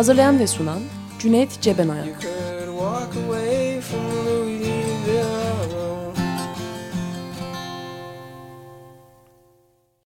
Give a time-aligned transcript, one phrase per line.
[0.00, 0.78] Hazırlayan ve sunan
[1.18, 2.26] Cüneyt Cebenayak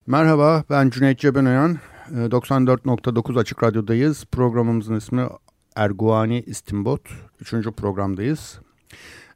[0.06, 1.78] Merhaba, ben Cüneyt Cebenoyan.
[2.10, 4.24] Ee, 94.9 Açık Radyo'dayız.
[4.32, 5.22] Programımızın ismi
[5.76, 7.02] Erguani İstimbot.
[7.40, 8.60] Üçüncü programdayız.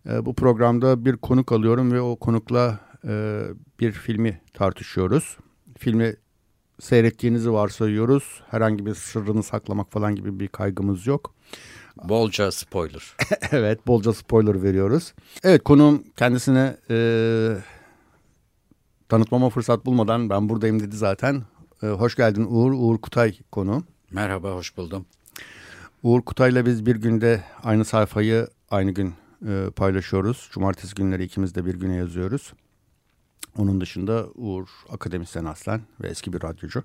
[0.08, 3.42] Ee, Bu programda bir konuk alıyorum ve o konukla e,
[3.80, 5.38] bir filmi tartışıyoruz.
[5.78, 6.14] Filmi
[6.82, 8.42] seyrettiğinizi varsayıyoruz.
[8.50, 11.34] Herhangi bir sırrını saklamak falan gibi bir kaygımız yok.
[12.04, 13.16] Bolca spoiler.
[13.50, 15.14] evet, bolca spoiler veriyoruz.
[15.44, 16.96] Evet, konuğum kendisine e,
[19.08, 21.42] tanıtmama fırsat bulmadan ben buradayım dedi zaten.
[21.82, 22.72] E, hoş geldin Uğur.
[22.72, 23.84] Uğur Kutay konuğum.
[24.10, 25.06] Merhaba, hoş buldum.
[26.02, 29.14] Uğur Kutay'la biz bir günde aynı sayfayı aynı gün
[29.48, 30.48] e, paylaşıyoruz.
[30.52, 32.52] Cumartesi günleri ikimiz de bir güne yazıyoruz.
[33.58, 36.84] Onun dışında Uğur akademisyen aslen ve eski bir radyocu.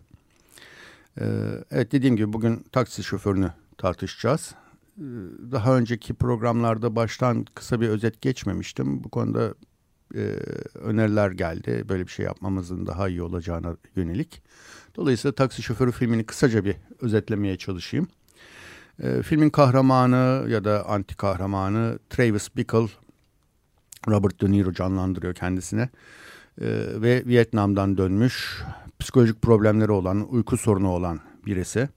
[1.20, 1.26] E,
[1.72, 4.56] evet dediğim gibi bugün taksi şoförünü tartışacağız.
[4.98, 5.06] E,
[5.52, 9.04] daha önceki programlarda baştan kısa bir özet geçmemiştim.
[9.04, 9.54] Bu konuda
[10.16, 10.20] e,
[10.76, 11.86] öneriler geldi.
[11.90, 14.42] Böyle bir şey yapmamızın daha iyi olacağına yönelik.
[14.96, 18.08] Dolayısıyla Taksi Şoförü filmini kısaca bir özetlemeye çalışayım.
[19.00, 22.88] E, filmin kahramanı ya da anti kahramanı Travis Bickle,
[24.08, 25.90] Robert De Niro canlandırıyor kendisine.
[26.62, 26.68] E,
[27.02, 28.64] ve Vietnam'dan dönmüş,
[29.00, 31.90] psikolojik problemleri olan, uyku sorunu olan birisi.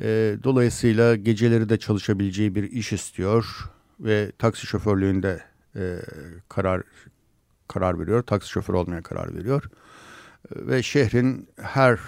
[0.00, 3.70] E, dolayısıyla geceleri de çalışabileceği bir iş istiyor
[4.00, 5.42] ve taksi şoförlüğünde
[5.76, 5.96] e,
[6.48, 6.82] karar
[7.68, 8.22] karar veriyor.
[8.22, 9.62] Taksi şoförü olmaya karar veriyor.
[9.64, 11.98] E, ve şehrin her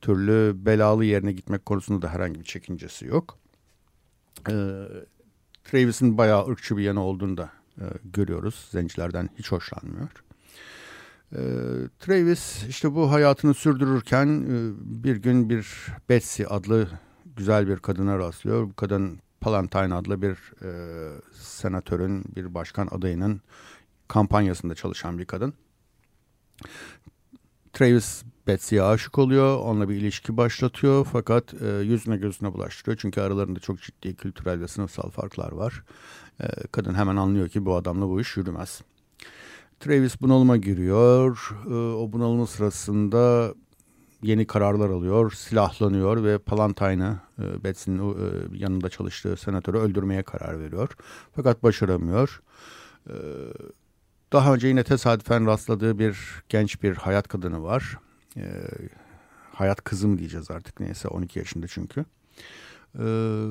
[0.00, 3.38] türlü belalı yerine gitmek konusunda da herhangi bir çekincesi yok.
[5.64, 8.68] Travis'in bayağı ırkçı bir yanı olduğunu da e, görüyoruz.
[8.70, 10.23] Zencilerden hiç hoşlanmıyor.
[11.34, 11.40] E,
[11.98, 14.72] Travis işte bu hayatını sürdürürken e,
[15.04, 16.88] bir gün bir Betsy adlı
[17.36, 18.68] güzel bir kadına rastlıyor.
[18.68, 20.70] Bu kadın Palantine adlı bir e,
[21.32, 23.40] senatörün, bir başkan adayının
[24.08, 25.54] kampanyasında çalışan bir kadın.
[27.72, 29.58] Travis Betsy'ye aşık oluyor.
[29.58, 31.06] Onunla bir ilişki başlatıyor.
[31.12, 32.98] Fakat e, yüzüne gözüne bulaştırıyor.
[33.00, 35.84] Çünkü aralarında çok ciddi kültürel ve sınıfsal farklar var.
[36.40, 38.82] E, kadın hemen anlıyor ki bu adamla bu iş yürümez.
[39.84, 41.56] Travis bunalıma giriyor.
[41.66, 43.54] E, o bunalımı sırasında
[44.22, 45.30] yeni kararlar alıyor.
[45.32, 50.88] Silahlanıyor ve Palantine'ı e, Betsy'nin e, yanında çalıştığı senatörü öldürmeye karar veriyor.
[51.36, 52.42] Fakat başaramıyor.
[53.08, 53.14] E,
[54.32, 56.18] daha önce yine tesadüfen rastladığı bir
[56.48, 57.98] genç bir hayat kadını var.
[58.36, 58.42] Ee,
[59.52, 62.04] hayat kızı mı diyeceğiz artık neyse 12 yaşında çünkü.
[62.98, 63.48] Ee,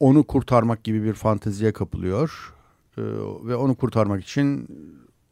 [0.00, 2.54] onu kurtarmak gibi bir fanteziye kapılıyor.
[2.98, 3.02] Ee,
[3.46, 4.68] ve onu kurtarmak için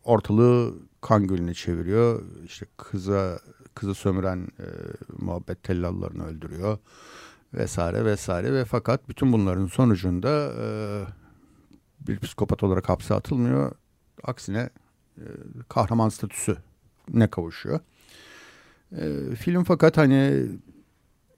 [0.05, 2.23] ortalığı kan gölüne çeviriyor.
[2.45, 3.39] İşte kıza
[3.75, 4.67] kızı sömüren e,
[5.19, 6.79] muhabbet tellallarını öldürüyor
[7.55, 10.67] vesaire vesaire ve fakat bütün bunların sonucunda e,
[12.09, 13.73] bir psikopat olarak hapse atılmıyor
[14.25, 14.71] aksine
[15.19, 15.25] e,
[15.69, 16.57] kahraman statüsü
[17.09, 17.81] ne kavuşuyor.
[18.93, 20.47] E, film fakat hani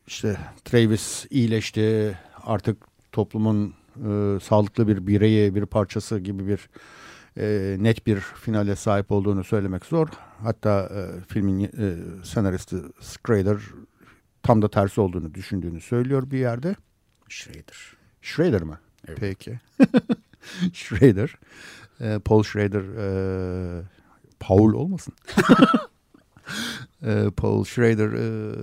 [0.07, 2.77] işte Travis iyileşti artık
[3.13, 6.69] toplumun e, sağlıklı bir bireyi bir parçası gibi bir
[7.37, 10.09] e, net bir finale sahip olduğunu söylemek zor.
[10.43, 11.71] Hatta e, filmin e,
[12.25, 13.59] senaristi Schrader
[14.43, 16.77] tam da tersi olduğunu düşündüğünü söylüyor bir yerde.
[17.29, 17.97] Schrader.
[18.23, 18.79] Schrader mı?
[19.09, 19.19] Evet.
[19.21, 19.61] Peki.
[20.73, 21.35] Schrader.
[22.01, 23.83] E, Paul Schrader e,
[24.41, 25.15] Paul olmasın.
[27.03, 28.55] e, Paul Schrader e,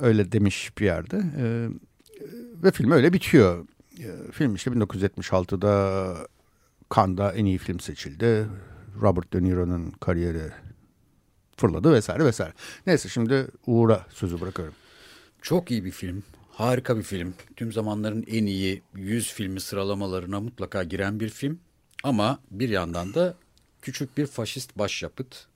[0.00, 1.16] öyle demiş bir yerde.
[1.38, 1.68] E,
[2.64, 3.66] ve film öyle bitiyor.
[3.98, 6.14] E, film işte 1976'da
[6.96, 8.48] Cannes'da en iyi film seçildi.
[9.00, 10.50] Robert De Niro'nun kariyeri
[11.56, 12.52] fırladı vesaire vesaire.
[12.86, 14.74] Neyse şimdi Uğur'a sözü bırakıyorum.
[15.42, 16.22] Çok iyi bir film.
[16.52, 17.34] Harika bir film.
[17.56, 21.60] Tüm zamanların en iyi 100 filmi sıralamalarına mutlaka giren bir film.
[22.04, 23.34] Ama bir yandan da
[23.82, 25.46] küçük bir faşist başyapıt.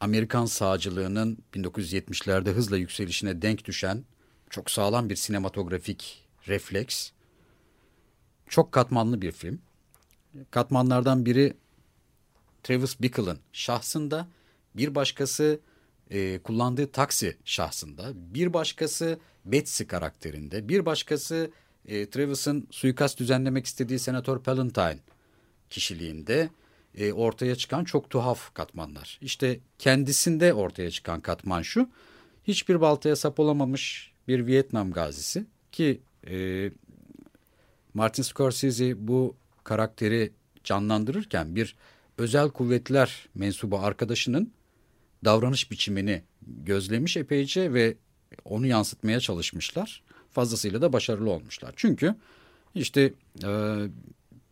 [0.00, 4.04] Amerikan sağcılığının 1970'lerde hızla yükselişine denk düşen
[4.50, 7.10] çok sağlam bir sinematografik refleks.
[8.48, 9.60] Çok katmanlı bir film.
[10.50, 11.54] Katmanlardan biri
[12.62, 14.28] Travis Bickle'ın şahsında
[14.76, 15.60] bir başkası
[16.10, 21.50] e, kullandığı taksi şahsında, bir başkası Betsy karakterinde, bir başkası
[21.88, 24.98] e, Travis'ın suikast düzenlemek istediği Senatör Palantine
[25.70, 26.50] kişiliğinde
[26.94, 29.18] e, ortaya çıkan çok tuhaf katmanlar.
[29.22, 31.88] İşte kendisinde ortaya çıkan katman şu,
[32.44, 36.70] hiçbir baltaya sap olamamış bir Vietnam gazisi ki e,
[37.94, 40.32] Martin Scorsese bu karakteri
[40.64, 41.76] canlandırırken bir
[42.18, 44.52] özel kuvvetler mensubu arkadaşının
[45.24, 47.96] davranış biçimini gözlemiş epeyce ve
[48.44, 50.02] onu yansıtmaya çalışmışlar.
[50.32, 51.72] Fazlasıyla da başarılı olmuşlar.
[51.76, 52.14] Çünkü
[52.74, 53.12] işte
[53.42, 53.48] e,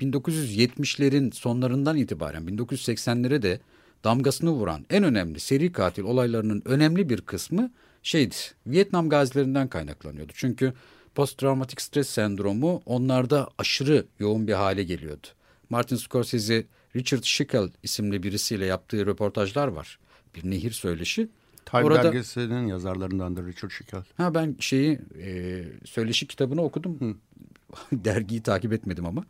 [0.00, 3.60] 1970'lerin sonlarından itibaren 1980'lere de
[4.04, 7.70] damgasını vuran en önemli seri katil olaylarının önemli bir kısmı
[8.02, 8.34] şeydi
[8.66, 10.32] Vietnam gazilerinden kaynaklanıyordu.
[10.34, 10.72] Çünkü
[11.18, 15.26] posttraumatik stres sendromu onlarda aşırı yoğun bir hale geliyordu.
[15.70, 16.66] Martin Scorsese
[16.96, 19.98] Richard Schickel isimli birisiyle yaptığı röportajlar var.
[20.34, 21.28] Bir nehir söyleşi.
[21.66, 24.02] Time Orada- dergisinin yazarlarındandır Richard Schickel.
[24.16, 27.20] Ha ben şeyi e, söyleşi kitabını okudum.
[27.92, 29.24] Dergiyi takip etmedim ama.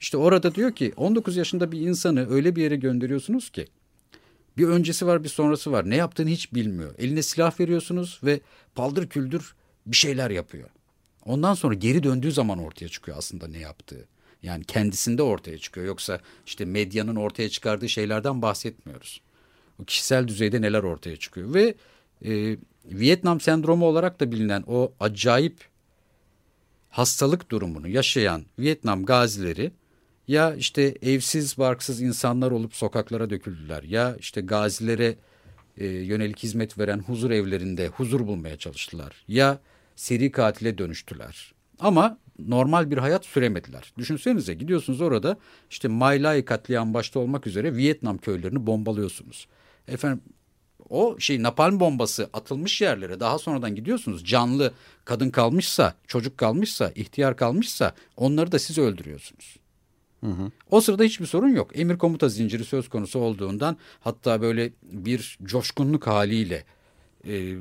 [0.00, 3.66] İşte orada diyor ki 19 yaşında bir insanı öyle bir yere gönderiyorsunuz ki
[4.56, 5.90] bir öncesi var bir sonrası var.
[5.90, 6.94] Ne yaptığını hiç bilmiyor.
[6.98, 8.40] Eline silah veriyorsunuz ve
[8.74, 9.54] paldır küldür
[9.86, 10.68] bir şeyler yapıyor.
[11.24, 14.08] Ondan sonra geri döndüğü zaman ortaya çıkıyor aslında ne yaptığı.
[14.42, 15.86] Yani kendisinde ortaya çıkıyor.
[15.86, 19.20] Yoksa işte medyanın ortaya çıkardığı şeylerden bahsetmiyoruz.
[19.82, 21.54] O kişisel düzeyde neler ortaya çıkıyor.
[21.54, 21.74] Ve
[22.24, 25.68] e, Vietnam sendromu olarak da bilinen o acayip
[26.90, 29.72] hastalık durumunu yaşayan Vietnam gazileri
[30.28, 35.16] ya işte evsiz barksız insanlar olup sokaklara döküldüler ya işte gazilere
[35.78, 39.58] e, yönelik hizmet veren huzur evlerinde huzur bulmaya çalıştılar ya
[39.96, 41.54] seri katile dönüştüler.
[41.80, 43.92] Ama normal bir hayat süremediler.
[43.98, 45.36] Düşünsenize gidiyorsunuz orada
[45.70, 49.46] işte My Lai katliam başta olmak üzere Vietnam köylerini bombalıyorsunuz.
[49.88, 50.20] Efendim
[50.90, 54.24] o şey napalm bombası atılmış yerlere daha sonradan gidiyorsunuz.
[54.24, 54.72] Canlı
[55.04, 59.56] kadın kalmışsa, çocuk kalmışsa, ihtiyar kalmışsa onları da siz öldürüyorsunuz.
[60.70, 61.70] O sırada hiçbir sorun yok.
[61.78, 66.64] Emir komuta zinciri söz konusu olduğundan hatta böyle bir coşkunluk haliyle
[67.28, 67.54] e,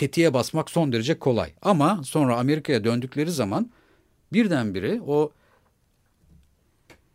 [0.00, 1.52] tetiğe basmak son derece kolay.
[1.62, 3.70] Ama sonra Amerika'ya döndükleri zaman
[4.32, 5.32] birdenbire o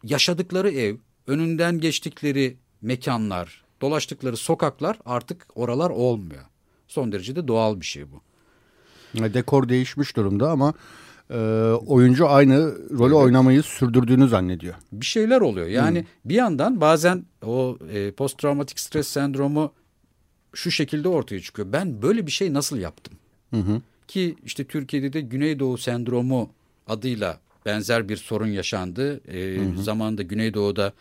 [0.03, 0.95] yaşadıkları ev,
[1.27, 6.43] önünden geçtikleri mekanlar, dolaştıkları sokaklar artık oralar olmuyor.
[6.87, 8.21] Son derece de doğal bir şey bu.
[9.33, 10.73] Dekor değişmiş durumda ama
[11.29, 11.37] e,
[11.87, 14.75] oyuncu aynı rolü oynamayı sürdürdüğünü zannediyor.
[14.91, 15.67] bir şeyler oluyor.
[15.67, 19.73] Yani bir yandan bazen o e, post travmatik stres sendromu
[20.55, 21.71] şu şekilde ortaya çıkıyor.
[21.71, 23.13] Ben böyle bir şey nasıl yaptım?
[24.07, 26.49] Ki işte Türkiye'de de Güneydoğu sendromu
[26.87, 29.21] adıyla benzer bir sorun yaşandı.
[29.27, 30.93] E, Zamanında Güneydoğu'da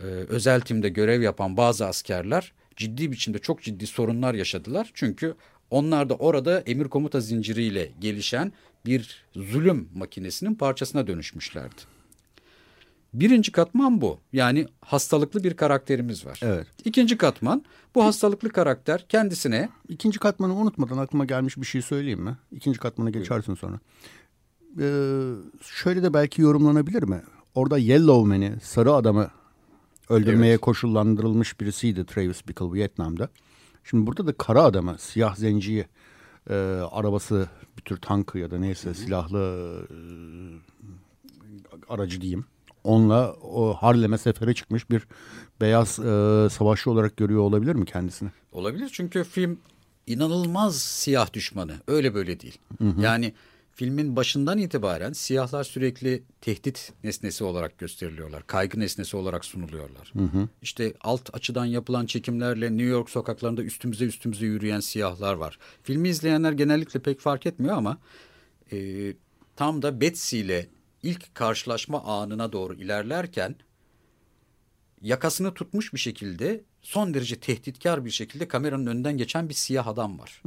[0.00, 4.90] e, özel timde görev yapan bazı askerler ciddi biçimde çok ciddi sorunlar yaşadılar.
[4.94, 5.34] Çünkü
[5.70, 8.52] onlar da orada emir komuta zinciriyle gelişen
[8.86, 11.91] bir zulüm makinesinin parçasına dönüşmüşlerdi.
[13.14, 14.18] Birinci katman bu.
[14.32, 16.40] Yani hastalıklı bir karakterimiz var.
[16.42, 16.66] Evet.
[16.84, 17.64] İkinci katman
[17.94, 22.36] bu hastalıklı karakter kendisine İkinci katmanı unutmadan aklıma gelmiş bir şey söyleyeyim mi?
[22.52, 23.80] İkinci katmana geçersin sonra.
[24.80, 25.32] Ee,
[25.62, 27.22] şöyle de belki yorumlanabilir mi?
[27.54, 29.30] Orada Yellow Man'i, sarı adamı
[30.08, 33.28] öldürmeye koşullandırılmış birisiydi Travis Bickle Vietnam'da.
[33.84, 35.86] Şimdi burada da kara adamı, siyah zenciyi,
[36.50, 36.54] e,
[36.90, 39.38] arabası bir tür tankı ya da neyse silahlı
[39.90, 39.96] e,
[41.88, 42.44] aracı diyeyim.
[42.84, 45.02] Onunla o Harlem'e sefere çıkmış bir
[45.60, 48.30] beyaz e, savaşçı olarak görüyor olabilir mi kendisini?
[48.52, 48.90] olabilir.
[48.92, 49.58] Çünkü film
[50.06, 51.74] inanılmaz siyah düşmanı.
[51.86, 52.58] Öyle böyle değil.
[53.00, 53.34] Yani
[53.74, 58.46] filmin başından itibaren siyahlar sürekli tehdit nesnesi olarak gösteriliyorlar.
[58.46, 60.12] Kaygı nesnesi olarak sunuluyorlar.
[60.62, 65.58] İşte alt açıdan yapılan çekimlerle New York sokaklarında üstümüze üstümüze yürüyen siyahlar var.
[65.82, 67.98] Filmi izleyenler genellikle pek fark etmiyor ama
[68.72, 69.12] e,
[69.56, 70.66] tam da Betsy ile
[71.02, 73.54] ilk karşılaşma anına doğru ilerlerken
[75.02, 80.18] yakasını tutmuş bir şekilde son derece tehditkar bir şekilde kameranın önünden geçen bir siyah adam
[80.18, 80.42] var.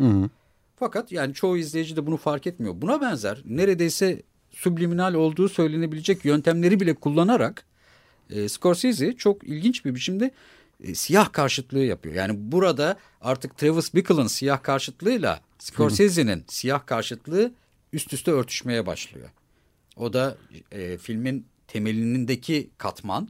[0.75, 2.73] Fakat yani çoğu izleyici de bunu fark etmiyor.
[2.81, 4.21] Buna benzer neredeyse
[4.51, 7.65] subliminal olduğu söylenebilecek yöntemleri bile kullanarak
[8.29, 10.31] e, Scorsese çok ilginç bir biçimde
[10.83, 12.15] e, siyah karşıtlığı yapıyor.
[12.15, 17.51] Yani burada artık Travis Bickle'ın siyah karşıtlığıyla Scorsese'nin siyah karşıtlığı
[17.93, 19.29] üst üste örtüşmeye başlıyor.
[19.97, 20.37] O da
[20.71, 23.29] e, filmin temelindeki katman.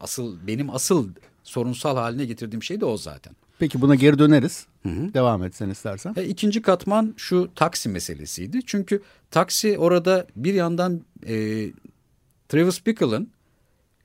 [0.00, 1.08] Asıl benim asıl
[1.42, 3.36] sorunsal haline getirdiğim şey de o zaten.
[3.58, 4.66] Peki buna geri döneriz.
[4.84, 6.14] Devam et sen istersen.
[6.16, 8.60] E, ikinci katman şu taksi meselesiydi.
[8.66, 11.66] Çünkü taksi orada bir yandan e,
[12.48, 13.30] Travis Bickle'ın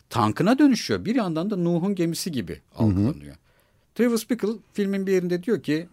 [0.09, 1.05] tankına dönüşüyor.
[1.05, 3.35] Bir yandan da Nuh'un gemisi gibi algılanıyor.
[3.95, 5.87] Travis Bickle filmin bir yerinde diyor ki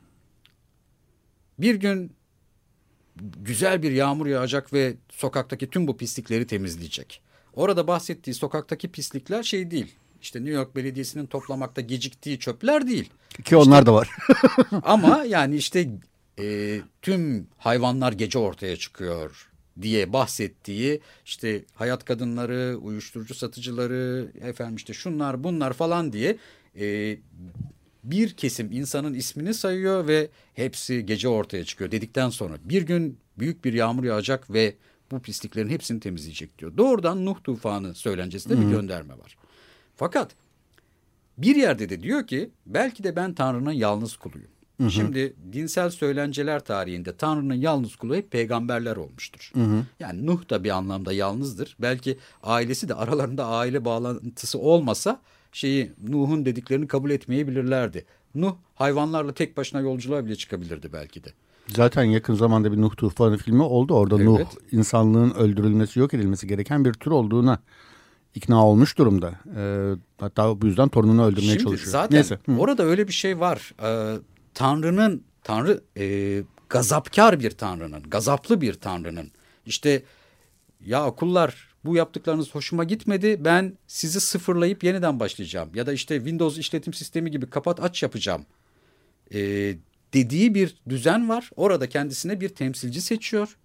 [1.59, 2.13] bir gün
[3.37, 7.23] güzel bir yağmur yağacak ve sokaktaki tüm bu pislikleri temizleyecek.
[7.55, 9.95] Orada bahsettiği sokaktaki pislikler şey değil.
[10.23, 13.11] İşte New York Belediyesi'nin toplamakta geciktiği çöpler değil.
[13.45, 14.11] Ki onlar da var.
[14.83, 15.89] Ama yani işte
[16.39, 19.51] e, tüm hayvanlar gece ortaya çıkıyor
[19.83, 26.37] diye bahsettiği işte hayat kadınları, uyuşturucu satıcıları, efendim işte şunlar bunlar falan diye
[26.81, 27.19] e,
[28.05, 33.65] bir kesim insanın ismini sayıyor ve hepsi gece ortaya çıkıyor dedikten sonra bir gün büyük
[33.65, 34.75] bir yağmur yağacak ve
[35.11, 36.77] bu pisliklerin hepsini temizleyecek diyor.
[36.77, 39.37] Doğrudan Nuh tufanı söylencesinde bir gönderme var.
[39.97, 40.31] Fakat
[41.39, 44.51] bir yerde de diyor ki belki de ben Tanrı'nın yalnız kuluyum.
[44.81, 44.91] Hı hı.
[44.91, 49.51] Şimdi dinsel söylenceler tarihinde Tanrı'nın yalnız kulu hep peygamberler olmuştur.
[49.55, 49.85] Hı hı.
[50.01, 51.77] Yani Nuh da bir anlamda yalnızdır.
[51.81, 55.21] Belki ailesi de aralarında aile bağlantısı olmasa
[55.53, 58.05] şeyi Nuh'un dediklerini kabul etmeyebilirlerdi.
[58.35, 61.29] Nuh hayvanlarla tek başına yolculuğa bile çıkabilirdi belki de.
[61.69, 63.95] Zaten yakın zamanda bir Nuh Tufanı filmi oldu.
[63.95, 64.27] Orada evet.
[64.27, 64.41] Nuh
[64.73, 67.59] insanlığın öldürülmesi, yok edilmesi gereken bir tür olduğuna
[68.35, 69.35] ikna olmuş durumda.
[69.57, 71.93] Ee, hatta bu yüzden torununu öldürmeye Şimdi çalışıyor.
[71.93, 72.39] Zaten Neyse.
[72.59, 73.75] orada öyle bir şey var.
[73.83, 74.19] Ee,
[74.55, 79.31] Tanrı'nın, Tanrı e, gazapkar bir Tanrı'nın, gazaplı bir Tanrı'nın.
[79.67, 80.03] İşte
[80.87, 85.71] ya kullar bu yaptıklarınız hoşuma gitmedi ben sizi sıfırlayıp yeniden başlayacağım.
[85.75, 88.47] Ya da işte Windows işletim sistemi gibi kapat aç yapacağım.
[89.35, 89.75] Ee,
[90.15, 91.51] dediği bir düzen var.
[91.57, 93.57] Orada kendisine bir temsilci seçiyor.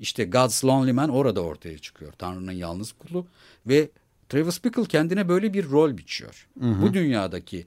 [0.00, 2.12] İşte God's Lonely Man orada ortaya çıkıyor.
[2.12, 3.26] Tanrı'nın yalnız kulu
[3.66, 3.90] ve
[4.28, 6.48] Travis Bickle kendine böyle bir rol biçiyor.
[6.60, 6.82] Hı hı.
[6.82, 7.66] Bu dünyadaki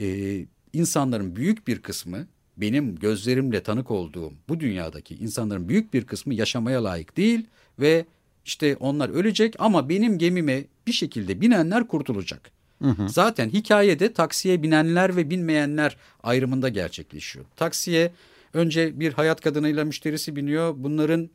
[0.00, 0.38] e,
[0.72, 6.84] insanların büyük bir kısmı benim gözlerimle tanık olduğum bu dünyadaki insanların büyük bir kısmı yaşamaya
[6.84, 7.46] layık değil
[7.78, 8.06] ve
[8.48, 12.50] işte onlar ölecek ama benim gemime bir şekilde binenler kurtulacak.
[12.82, 13.08] Hı hı.
[13.08, 17.44] Zaten hikayede taksiye binenler ve binmeyenler ayrımında gerçekleşiyor.
[17.56, 18.12] Taksiye
[18.54, 20.74] önce bir hayat kadınıyla müşterisi biniyor.
[20.76, 21.30] Bunların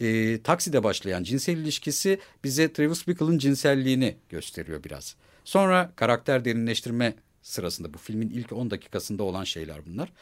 [0.00, 5.16] e, takside başlayan cinsel ilişkisi bize Travis Bickle'ın cinselliğini gösteriyor biraz.
[5.44, 10.12] Sonra karakter derinleştirme sırasında bu filmin ilk 10 dakikasında olan şeyler bunlar.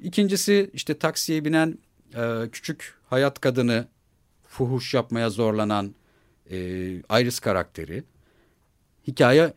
[0.00, 1.78] İkincisi işte taksiye binen
[2.14, 3.86] e, küçük hayat kadını
[4.50, 5.94] fuhuş yapmaya zorlanan
[6.50, 6.56] e,
[7.20, 8.04] Iris karakteri.
[9.06, 9.52] Hikaye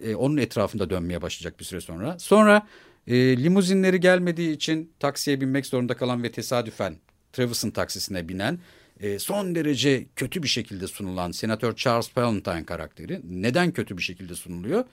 [0.00, 2.18] e, onun etrafında dönmeye başlayacak bir süre sonra.
[2.18, 2.66] Sonra
[3.06, 6.96] e, limuzinleri gelmediği için taksiye binmek zorunda kalan ve tesadüfen
[7.32, 8.58] Travis'ın taksisine binen
[9.00, 14.34] e, son derece kötü bir şekilde sunulan Senatör Charles Palantine karakteri neden kötü bir şekilde
[14.34, 14.84] sunuluyor?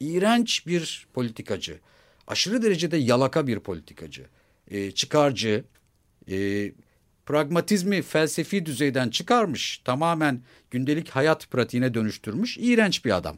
[0.00, 1.78] İğrenç bir politikacı,
[2.26, 4.26] aşırı derecede yalaka bir politikacı,
[4.70, 5.64] e, çıkarcı,
[6.30, 6.36] e,
[7.32, 13.36] pragmatizmi felsefi düzeyden çıkarmış, tamamen gündelik hayat pratiğine dönüştürmüş iğrenç bir adam.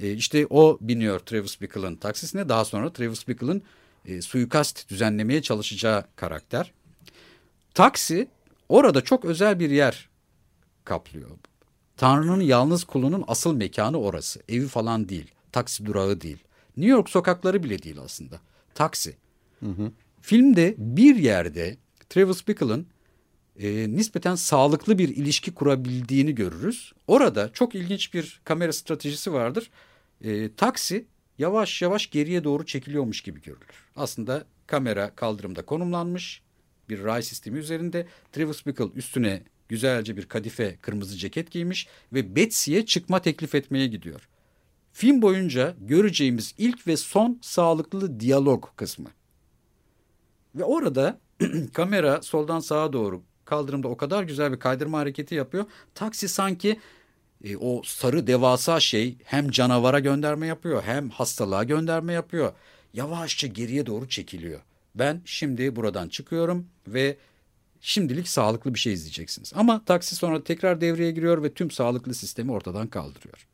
[0.00, 2.48] E, işte o biniyor Travis Bickle'ın taksisine.
[2.48, 3.62] Daha sonra Travis Bickle'ın
[4.06, 6.72] e, suikast düzenlemeye çalışacağı karakter.
[7.74, 8.28] Taksi
[8.68, 10.08] orada çok özel bir yer
[10.84, 11.30] kaplıyor.
[11.96, 14.42] Tanrı'nın yalnız kulunun asıl mekanı orası.
[14.48, 15.30] Evi falan değil.
[15.52, 16.38] Taksi durağı değil.
[16.76, 18.40] New York sokakları bile değil aslında.
[18.74, 19.16] Taksi.
[19.60, 19.92] Hı hı.
[20.20, 21.76] Filmde bir yerde
[22.08, 22.86] Travis Bickle'ın
[23.60, 26.92] e, nispeten sağlıklı bir ilişki kurabildiğini görürüz.
[27.06, 29.70] Orada çok ilginç bir kamera stratejisi vardır.
[30.24, 31.06] E, taksi
[31.38, 33.86] yavaş yavaş geriye doğru çekiliyormuş gibi görülür.
[33.96, 36.42] Aslında kamera kaldırımda konumlanmış
[36.88, 38.06] bir ray sistemi üzerinde.
[38.32, 44.28] Travis Bickle üstüne güzelce bir kadife kırmızı ceket giymiş ve Betsy'ye çıkma teklif etmeye gidiyor.
[44.92, 49.08] Film boyunca göreceğimiz ilk ve son sağlıklı diyalog kısmı.
[50.54, 51.20] Ve orada
[51.72, 55.64] kamera soldan sağa doğru kaldırımda o kadar güzel bir kaydırma hareketi yapıyor.
[55.94, 56.80] Taksi sanki
[57.44, 62.52] e, o sarı devasa şey hem canavara gönderme yapıyor hem hastalığa gönderme yapıyor.
[62.94, 64.60] Yavaşça geriye doğru çekiliyor.
[64.94, 67.16] Ben şimdi buradan çıkıyorum ve
[67.80, 69.52] şimdilik sağlıklı bir şey izleyeceksiniz.
[69.56, 73.46] Ama taksi sonra tekrar devreye giriyor ve tüm sağlıklı sistemi ortadan kaldırıyor.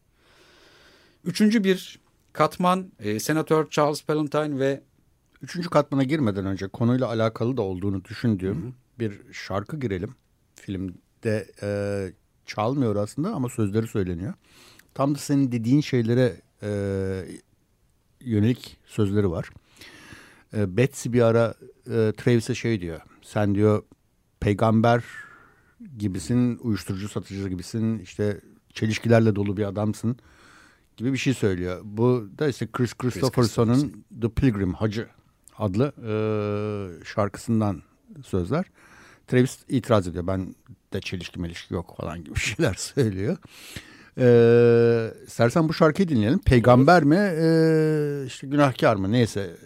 [1.25, 1.99] Üçüncü bir
[2.33, 4.81] katman e, Senatör Charles Palantine ve...
[5.43, 10.15] Üçüncü katmana girmeden önce konuyla alakalı da olduğunu düşündüğüm hı hı bir şarkı girelim.
[10.55, 11.69] Filmde e,
[12.47, 14.35] çalmıyor aslında ama sözleri söyleniyor.
[14.95, 16.71] Tam da senin dediğin şeylere e,
[18.21, 19.51] yönelik sözleri var.
[20.55, 21.55] E, Betsy bir ara
[21.87, 23.01] e, Travis'e şey diyor.
[23.23, 23.83] Sen diyor
[24.41, 25.05] peygamber
[25.99, 28.41] gibisin, uyuşturucu satıcı gibisin, işte
[28.73, 30.17] çelişkilerle dolu bir adamsın
[30.97, 31.81] gibi bir şey söylüyor.
[31.85, 35.09] Bu da işte Chris Christopherson'un The Pilgrim Hacı
[35.59, 37.83] adlı e, şarkısından
[38.25, 38.67] sözler.
[39.27, 40.27] Travis itiraz ediyor.
[40.27, 40.55] Ben
[40.93, 43.37] de çelişki melişki yok falan gibi şeyler söylüyor.
[44.19, 46.39] Ee, istersen bu şarkıyı dinleyelim.
[46.39, 47.17] Peygamber mi?
[47.17, 49.13] Ee, işte günahkar mı?
[49.13, 49.57] Neyse.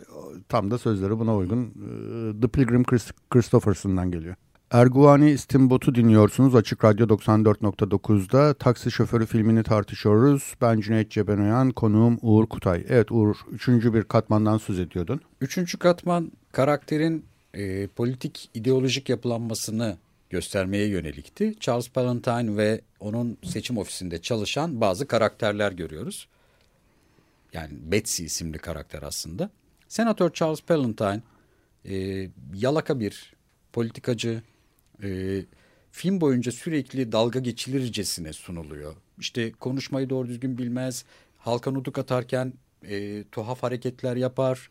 [0.49, 1.64] tam da sözleri buna uygun.
[1.66, 4.35] E, The Pilgrim Chris, Christopherson'dan geliyor.
[4.71, 8.54] Erguvani İstimbot'u dinliyorsunuz Açık Radyo 94.9'da.
[8.54, 10.54] Taksi Şoförü filmini tartışıyoruz.
[10.61, 12.85] Ben Cüneyt Cebenoyan, konuğum Uğur Kutay.
[12.88, 15.21] Evet Uğur, üçüncü bir katmandan söz ediyordun.
[15.40, 19.97] Üçüncü katman karakterin e, politik ideolojik yapılanmasını
[20.30, 21.54] göstermeye yönelikti.
[21.61, 26.28] Charles Palantine ve onun seçim ofisinde çalışan bazı karakterler görüyoruz.
[27.52, 29.50] Yani Betsy isimli karakter aslında.
[29.88, 31.21] Senatör Charles Palantine
[31.88, 33.33] e, yalaka bir
[33.73, 34.42] politikacı,
[35.02, 35.40] e,
[35.90, 38.95] film boyunca sürekli dalga geçilircesine sunuluyor.
[39.19, 41.04] İşte konuşmayı doğru düzgün bilmez,
[41.38, 42.52] halka nutuk atarken
[42.88, 44.71] e, tuhaf hareketler yapar.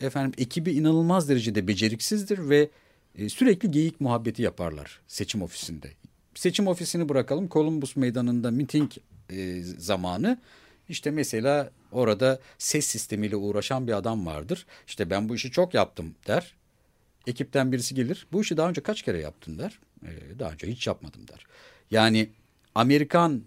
[0.00, 2.68] Efendim ekibi inanılmaz derecede beceriksizdir ve
[3.14, 5.90] e, sürekli geyik muhabbeti yaparlar seçim ofisinde.
[6.34, 8.92] Seçim ofisini bırakalım Columbus Meydanı'nda miting
[9.30, 10.38] e, zamanı
[10.88, 14.66] işte mesela orada ses sistemiyle uğraşan bir adam vardır.
[14.86, 16.54] İşte ben bu işi çok yaptım der.
[17.26, 18.26] Ekipten birisi gelir.
[18.32, 19.78] Bu işi daha önce kaç kere yaptın der.
[20.02, 21.46] Ee, daha önce hiç yapmadım der.
[21.90, 22.30] Yani
[22.74, 23.42] Amerikan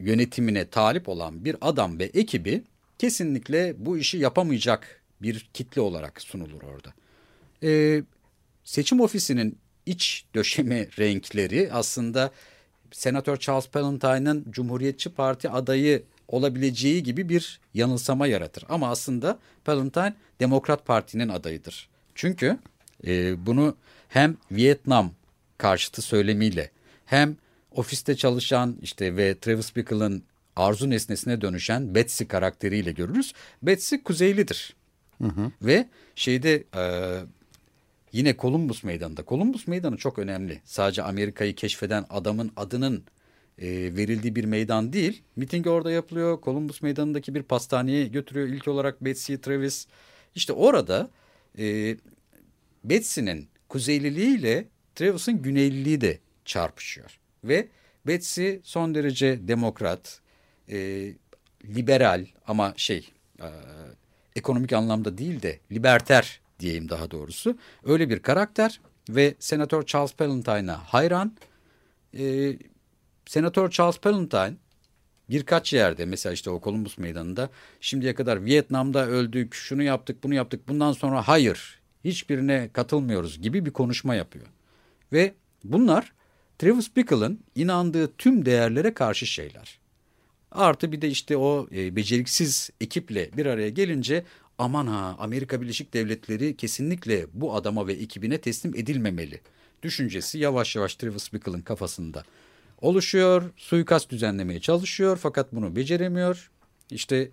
[0.00, 2.62] yönetimine talip olan bir adam ve ekibi
[2.98, 6.94] kesinlikle bu işi yapamayacak bir kitle olarak sunulur orada.
[7.62, 8.02] Ee,
[8.64, 12.30] seçim ofisinin iç döşeme renkleri aslında
[12.92, 18.64] Senatör Charles Pallantine'ın Cumhuriyetçi Parti adayı olabileceği gibi bir yanılsama yaratır.
[18.68, 21.88] Ama aslında Palantine Demokrat Parti'nin adayıdır.
[22.14, 22.58] Çünkü
[23.06, 23.76] e, bunu
[24.08, 25.12] hem Vietnam
[25.58, 26.70] karşıtı söylemiyle
[27.06, 27.36] hem
[27.70, 30.24] ofiste çalışan işte ve Travis Bickle'ın
[30.56, 33.32] arzu nesnesine dönüşen Betsy karakteriyle görürüz.
[33.62, 34.74] Betsy kuzeylidir.
[35.22, 35.52] Hı hı.
[35.62, 36.82] Ve şeyde e,
[38.12, 39.24] yine Columbus Meydanı'nda.
[39.28, 40.60] Columbus Meydanı çok önemli.
[40.64, 43.04] Sadece Amerika'yı keşfeden adamın adının
[43.58, 45.22] e, verildiği bir meydan değil.
[45.36, 46.38] Miting orada yapılıyor.
[46.42, 49.86] Columbus Meydanı'ndaki bir pastaneye götürüyor ilk olarak Betsy Travis.
[50.34, 51.10] İşte orada
[51.58, 51.96] e,
[52.84, 54.64] Betsy'nin kuzeyliliğiyle
[54.94, 57.18] Travis'in güneyliliği de çarpışıyor.
[57.44, 57.68] Ve
[58.06, 60.20] Betsy son derece demokrat,
[60.70, 61.08] e,
[61.64, 63.48] liberal ama şey e,
[64.36, 67.58] ekonomik anlamda değil de liberter diyeyim daha doğrusu.
[67.84, 71.36] Öyle bir karakter ve Senatör Charles Pallantine'a hayran.
[72.18, 72.56] E,
[73.26, 74.54] Senatör Charles Palantine
[75.30, 80.68] birkaç yerde mesela işte o Columbus Meydanı'nda şimdiye kadar Vietnam'da öldük, şunu yaptık, bunu yaptık.
[80.68, 84.46] Bundan sonra hayır, hiçbirine katılmıyoruz gibi bir konuşma yapıyor.
[85.12, 86.12] Ve bunlar
[86.58, 89.81] Travis Bickle'ın inandığı tüm değerlere karşı şeyler.
[90.54, 94.24] Artı bir de işte o e, beceriksiz ekiple bir araya gelince
[94.58, 99.40] aman ha Amerika Birleşik Devletleri kesinlikle bu adama ve ekibine teslim edilmemeli
[99.82, 102.24] düşüncesi yavaş yavaş Travis Bickle'ın kafasında
[102.80, 103.50] oluşuyor.
[103.56, 106.50] Suikast düzenlemeye çalışıyor fakat bunu beceremiyor.
[106.90, 107.30] İşte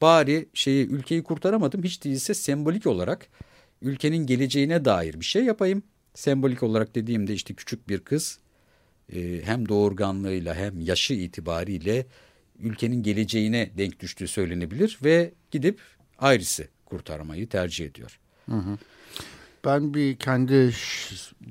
[0.00, 3.26] bari şeyi ülkeyi kurtaramadım hiç değilse sembolik olarak
[3.82, 5.82] ülkenin geleceğine dair bir şey yapayım.
[6.14, 8.38] Sembolik olarak dediğimde işte küçük bir kız
[9.12, 12.06] e, hem doğurganlığıyla hem yaşı itibariyle
[12.58, 15.80] ülkenin geleceğine denk düştüğü söylenebilir ve gidip
[16.22, 18.18] Iris'i kurtarmayı tercih ediyor.
[18.50, 18.78] Hı hı.
[19.64, 20.72] Ben bir kendi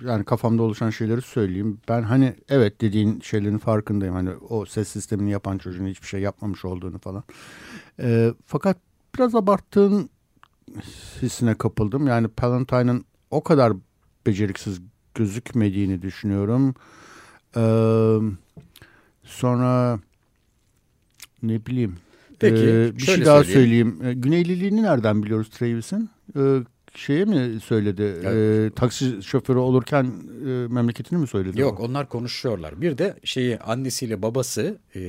[0.06, 1.80] yani kafamda oluşan şeyleri söyleyeyim.
[1.90, 4.16] Ben hani evet dediğin şeylerin farkındayım.
[4.16, 7.24] Hani o ses sistemini yapan çocuğun hiçbir şey yapmamış olduğunu falan.
[8.00, 8.78] E, fakat
[9.16, 10.10] biraz abarttığın
[11.22, 12.08] hissine kapıldım.
[12.08, 13.74] Yani Palantine'ın o kadar
[14.26, 14.82] beceriksiz
[15.16, 16.76] gözükmediğini düşünüyorum.
[17.56, 18.18] Ee,
[19.24, 20.00] sonra
[21.44, 21.96] ne bileyim.
[22.40, 23.98] Peki, ee, bir şey daha söyleyeyim.
[24.00, 24.22] söyleyeyim.
[24.22, 26.10] Güneyliliğini nereden biliyoruz Travis'in?
[26.38, 26.60] Ee,
[26.96, 28.16] şeye mi söyledi?
[28.24, 28.72] Evet.
[28.72, 30.04] E, taksi şoförü olurken
[30.46, 31.62] e, memleketini mi söyledi?
[31.62, 31.84] Yok o?
[31.84, 32.82] onlar konuşuyorlar.
[32.82, 35.02] Bir de şeyi annesiyle babası e,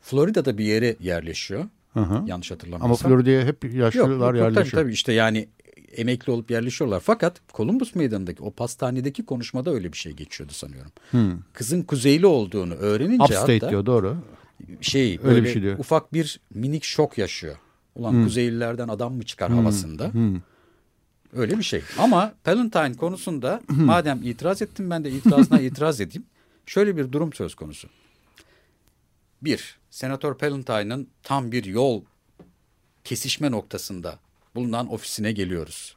[0.00, 1.64] Florida'da bir yere yerleşiyor.
[1.92, 2.22] Hı hı.
[2.26, 3.06] Yanlış hatırlamıyorsam.
[3.06, 4.54] Ama Florida'ya hep yaşlılar yok, yok, yerleşiyor.
[4.54, 5.48] Tabii tabii işte yani
[5.96, 7.00] emekli olup yerleşiyorlar.
[7.00, 10.92] Fakat Columbus Meydanı'ndaki o pastanedeki konuşmada öyle bir şey geçiyordu sanıyorum.
[11.10, 11.32] Hmm.
[11.52, 14.16] Kızın kuzeyli olduğunu öğrenince Upstate hatta diyor doğru.
[14.80, 15.78] Şey öyle bir şey diyor.
[15.78, 17.56] ufak bir minik şok yaşıyor.
[17.94, 18.24] Ulan hmm.
[18.24, 19.56] Kuzeylilerden adam mı çıkar hmm.
[19.56, 20.12] havasında.
[20.12, 20.40] Hmm.
[21.32, 21.82] Öyle bir şey.
[21.98, 23.84] Ama Palantine konusunda hmm.
[23.84, 26.26] madem itiraz ettim ben de itirazına itiraz edeyim.
[26.66, 27.88] Şöyle bir durum söz konusu.
[29.42, 32.02] Bir, Senatör Palantine'ın tam bir yol
[33.04, 34.18] kesişme noktasında
[34.54, 35.96] bulunan ofisine geliyoruz.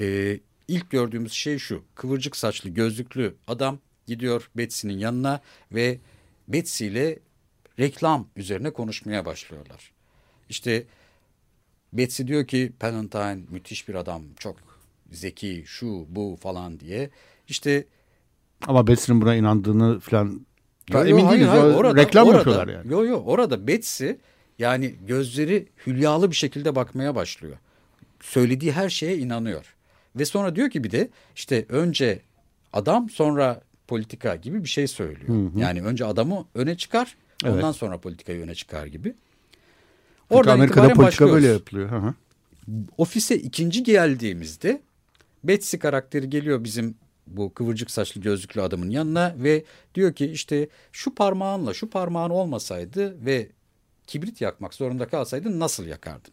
[0.00, 1.82] Ee, ilk gördüğümüz şey şu.
[1.94, 5.40] Kıvırcık saçlı, gözlüklü adam gidiyor Betsy'nin yanına
[5.72, 5.98] ve
[6.48, 7.18] Betsy ile
[7.78, 9.92] reklam üzerine konuşmaya başlıyorlar.
[10.48, 10.84] İşte
[11.92, 14.56] Betsy diyor ki Palantine müthiş bir adam, çok
[15.10, 17.10] zeki, şu bu falan diye.
[17.48, 17.84] İşte
[18.66, 20.46] ama Betsy'nin buna inandığını falan
[20.90, 21.52] yo, yo, emin hayır, değiliz.
[21.52, 22.92] Hayır, orada, reklam orada, yapıyorlar yani.
[22.92, 24.10] Yok yok orada Betsy
[24.58, 27.56] yani gözleri hülyalı bir şekilde bakmaya başlıyor.
[28.20, 29.74] söylediği her şeye inanıyor.
[30.16, 32.20] Ve sonra diyor ki bir de işte önce
[32.72, 35.28] adam sonra politika gibi bir şey söylüyor.
[35.28, 35.60] Hı hı.
[35.60, 37.54] Yani önce adamı öne çıkar evet.
[37.54, 39.14] ondan sonra politikayı öne çıkar gibi.
[40.30, 41.34] Oradan Amerika'da politika başlıyoruz.
[41.34, 41.90] böyle yapılıyor.
[41.90, 42.14] Hı hı.
[42.98, 44.82] Ofise ikinci geldiğimizde
[45.44, 46.94] Betsy karakteri geliyor bizim
[47.26, 53.26] bu kıvırcık saçlı gözlüklü adamın yanına ve diyor ki işte şu parmağınla şu parmağın olmasaydı
[53.26, 53.48] ve
[54.06, 56.32] kibrit yakmak zorunda kalsaydın nasıl yakardın?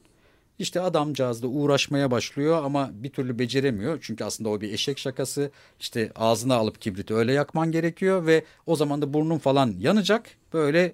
[0.60, 4.00] İşte adamcağız da uğraşmaya başlıyor ama bir türlü beceremiyor.
[4.02, 5.52] Çünkü aslında o bir eşek şakası.
[5.80, 10.30] İşte ağzına alıp kibriti öyle yakman gerekiyor ve o zaman da burnun falan yanacak.
[10.54, 10.94] Böyle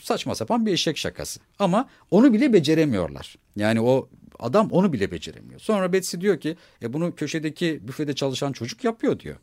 [0.00, 1.40] saçma sapan bir eşek şakası.
[1.58, 3.36] Ama onu bile beceremiyorlar.
[3.56, 4.08] Yani o
[4.38, 5.60] adam onu bile beceremiyor.
[5.60, 9.36] Sonra Betsy diyor ki e bunu köşedeki büfede çalışan çocuk yapıyor diyor.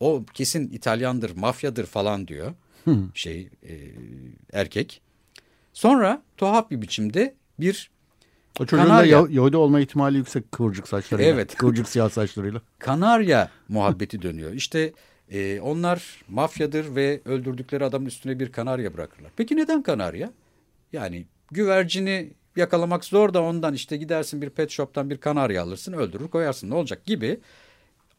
[0.00, 2.54] O kesin İtalyandır, mafyadır falan diyor.
[3.14, 3.74] Şey e,
[4.52, 5.02] erkek.
[5.72, 7.90] Sonra tuhaf bir biçimde bir
[8.60, 9.24] o çocuğun Kanarya.
[9.24, 11.32] da Yahudi olma ihtimali yüksek kıvırcık saçlarıyla.
[11.32, 11.54] Evet.
[11.56, 12.60] Kıvırcık siyah saçlarıyla.
[12.78, 14.52] Kanarya muhabbeti dönüyor.
[14.52, 14.92] İşte
[15.30, 19.32] e, onlar mafyadır ve öldürdükleri adamın üstüne bir kanarya bırakırlar.
[19.36, 20.32] Peki neden kanarya?
[20.92, 26.28] Yani güvercini yakalamak zor da ondan işte gidersin bir pet shop'tan bir kanarya alırsın öldürür
[26.28, 27.40] koyarsın ne olacak gibi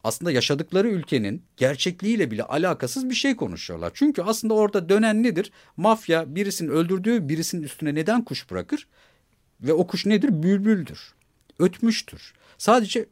[0.04, 3.90] aslında yaşadıkları ülkenin gerçekliğiyle bile alakasız bir şey konuşuyorlar.
[3.94, 5.52] Çünkü aslında orada dönen nedir?
[5.76, 8.86] Mafya birisinin öldürdüğü birisinin üstüne neden kuş bırakır?
[9.62, 10.42] Ve o kuş nedir?
[10.42, 11.14] Bülbüldür.
[11.58, 12.32] Ötmüştür.
[12.58, 13.06] Sadece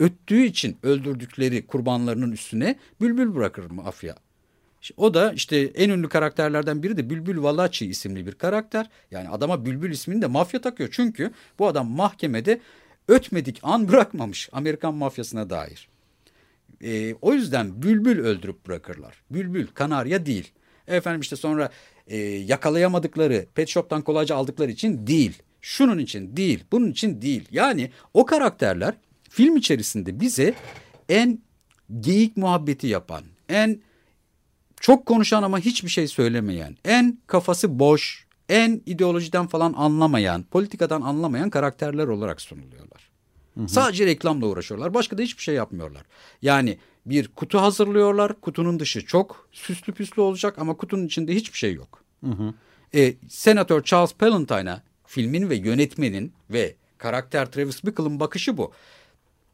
[0.00, 4.16] öttüğü için öldürdükleri kurbanlarının üstüne bülbül bırakır mafya.
[4.96, 8.90] O da işte en ünlü karakterlerden biri de Bülbül Valachi isimli bir karakter.
[9.10, 10.88] Yani adama Bülbül ismini de mafya takıyor.
[10.92, 12.60] Çünkü bu adam mahkemede
[13.08, 15.88] ötmedik an bırakmamış Amerikan mafyasına dair.
[16.82, 19.22] E, o yüzden Bülbül öldürüp bırakırlar.
[19.30, 20.52] Bülbül, kanarya değil.
[20.86, 21.70] Efendim işte sonra
[22.06, 25.42] e, yakalayamadıkları, pet shop'tan kolayca aldıkları için değil.
[25.60, 27.48] Şunun için değil, bunun için değil.
[27.50, 28.94] Yani o karakterler
[29.30, 30.54] film içerisinde bize
[31.08, 31.38] en
[32.00, 33.80] geyik muhabbeti yapan, en
[34.80, 41.50] çok konuşan ama hiçbir şey söylemeyen, en kafası boş, en ideolojiden falan anlamayan, politikadan anlamayan
[41.50, 43.10] karakterler olarak sunuluyorlar.
[43.54, 43.68] Hı hı.
[43.68, 44.94] Sadece reklamla uğraşıyorlar.
[44.94, 46.02] Başka da hiçbir şey yapmıyorlar.
[46.42, 48.40] Yani bir kutu hazırlıyorlar.
[48.40, 52.04] Kutunun dışı çok süslü püslü olacak ama kutunun içinde hiçbir şey yok.
[52.24, 52.54] Hı hı.
[52.94, 58.72] E, Senatör Charles Pallantine'a filmin ve yönetmenin ve karakter Travis Bickle'ın bakışı bu.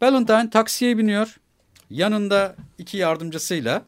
[0.02, 1.36] Valentine taksiye biniyor.
[1.90, 3.84] Yanında iki yardımcısıyla.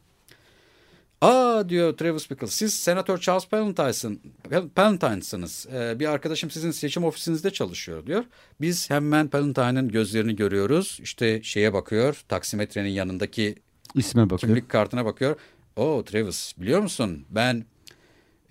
[1.20, 4.20] Aa diyor Travis Bickle siz Senatör Charles Pallantine'sın,
[4.74, 5.66] Pallantine'sınız.
[5.72, 8.24] Ee, bir arkadaşım sizin seçim ofisinizde çalışıyor diyor.
[8.61, 10.98] Biz hemen Pallantine'ın gözlerini görüyoruz.
[11.02, 13.54] İşte şeye bakıyor taksimetrenin yanındaki
[13.94, 14.40] isme bakıyor.
[14.40, 15.37] Kimlik kartına bakıyor.
[15.76, 17.64] O Travis biliyor musun ben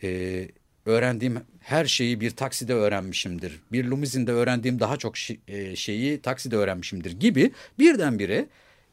[0.03, 0.49] e,
[0.87, 3.59] öğrendiğim her şeyi bir takside öğrenmişimdir.
[3.71, 5.13] Bir limuzinde öğrendiğim daha çok
[5.47, 8.47] e, şeyi takside öğrenmişimdir gibi birdenbire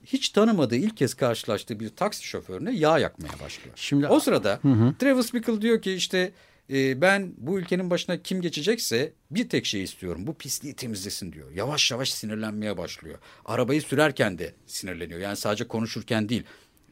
[0.05, 3.73] hiç tanımadığı ilk kez karşılaştığı bir taksi şoförüne yağ yakmaya başlıyor.
[3.77, 4.95] Şimdi o sırada hı hı.
[4.99, 6.33] Travis Bickle diyor ki işte
[6.73, 10.27] e, ben bu ülkenin başına kim geçecekse bir tek şey istiyorum.
[10.27, 11.51] Bu pisliği temizlesin diyor.
[11.51, 13.19] Yavaş yavaş sinirlenmeye başlıyor.
[13.45, 15.21] Arabayı sürerken de sinirleniyor.
[15.21, 16.43] Yani sadece konuşurken değil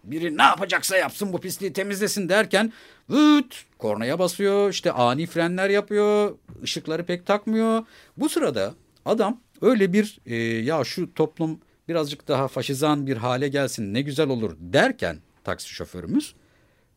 [0.05, 2.73] biri ne yapacaksa yapsın bu pisliği temizlesin derken
[3.11, 7.85] vıt kornaya basıyor işte ani frenler yapıyor ışıkları pek takmıyor.
[8.17, 13.95] Bu sırada adam öyle bir e, ya şu toplum birazcık daha faşizan bir hale gelsin
[13.95, 16.35] ne güzel olur derken taksi şoförümüz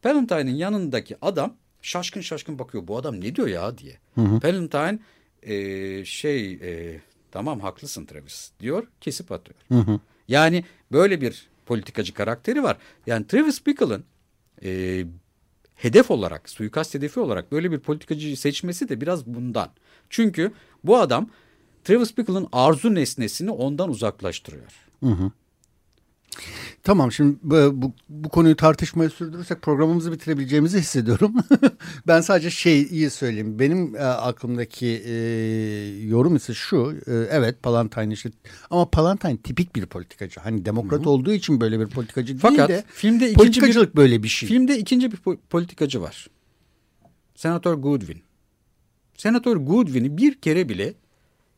[0.01, 3.97] Pallantine'in yanındaki adam şaşkın şaşkın bakıyor bu adam ne diyor ya diye.
[4.15, 4.39] Hı hı.
[4.39, 4.99] Palantine
[5.43, 9.59] e, şey e, tamam haklısın Travis diyor kesip atıyor.
[9.67, 9.99] Hı hı.
[10.27, 12.77] Yani böyle bir politikacı karakteri var.
[13.07, 14.03] Yani Travis Bickle'ın
[14.63, 15.03] e,
[15.75, 19.69] hedef olarak, suikast hedefi olarak böyle bir politikacıyı seçmesi de biraz bundan.
[20.09, 20.51] Çünkü
[20.83, 21.29] bu adam
[21.83, 24.71] Travis Bickle'ın arzu nesnesini ondan uzaklaştırıyor.
[25.03, 25.31] Hı hı.
[26.83, 31.33] Tamam şimdi bu, bu, bu konuyu tartışmaya sürdürürsek programımızı bitirebileceğimizi hissediyorum.
[32.07, 33.59] ben sadece şey iyi söyleyeyim.
[33.59, 35.13] Benim e, aklımdaki e,
[36.07, 36.95] yorum ise şu.
[37.07, 38.31] E, evet Palantine işte
[38.69, 40.39] ama Palantine tipik bir politikacı.
[40.39, 41.09] Hani demokrat Hı-hı.
[41.09, 44.49] olduğu için böyle bir politikacı Fakat değil de filmde ikinci politikacılık bir, böyle bir şey.
[44.49, 45.17] Filmde ikinci bir
[45.49, 46.27] politikacı var.
[47.35, 48.21] Senatör Goodwin.
[49.17, 50.93] Senatör Goodwin'i bir kere bile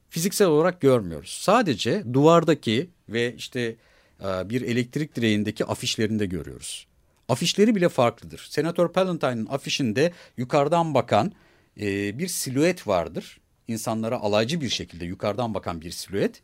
[0.09, 1.39] fiziksel olarak görmüyoruz.
[1.41, 3.75] Sadece duvardaki ve işte
[4.21, 6.87] bir elektrik direğindeki afişlerinde görüyoruz.
[7.29, 8.47] Afişleri bile farklıdır.
[8.49, 11.31] Senatör Pallantine'ın afişinde yukarıdan bakan
[11.79, 13.39] e, bir silüet vardır.
[13.67, 16.41] İnsanlara alaycı bir şekilde yukarıdan bakan bir silüet.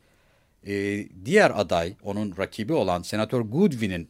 [0.67, 4.09] E, diğer aday, onun rakibi olan Senatör Goodwin'in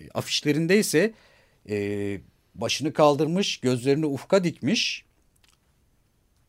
[0.00, 1.12] e, afişlerinde ise
[1.68, 2.20] e,
[2.54, 5.04] başını kaldırmış, gözlerini ufka dikmiş,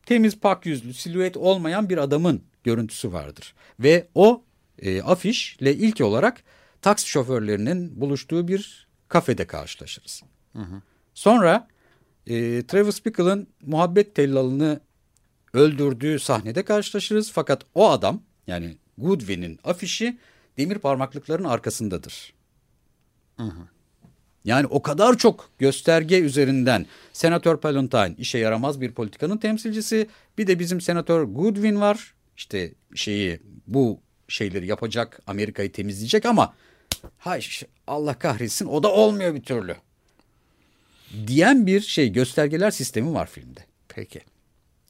[0.06, 3.54] temiz pak yüzlü, silüet olmayan bir adamın görüntüsü vardır.
[3.80, 4.43] Ve o
[4.78, 6.42] e, afişle ilk olarak
[6.82, 10.22] taksi şoförlerinin buluştuğu bir kafede karşılaşırız.
[10.52, 10.82] Hı hı.
[11.14, 11.68] Sonra
[12.26, 14.80] e, Travis Bickle'ın muhabbet tellalını
[15.52, 17.32] öldürdüğü sahnede karşılaşırız.
[17.32, 20.18] Fakat o adam yani Goodwin'in afişi
[20.58, 22.34] demir parmaklıkların arkasındadır.
[23.36, 23.68] Hı hı.
[24.44, 30.08] Yani o kadar çok gösterge üzerinden Senatör Palantine işe yaramaz bir politikanın temsilcisi.
[30.38, 32.14] Bir de bizim Senatör Goodwin var.
[32.36, 36.54] İşte şeyi bu şeyleri yapacak, Amerika'yı temizleyecek ama
[37.18, 37.42] hay
[37.86, 39.76] Allah kahretsin o da olmuyor bir türlü.
[41.26, 43.60] Diyen bir şey göstergeler sistemi var filmde.
[43.88, 44.20] Peki.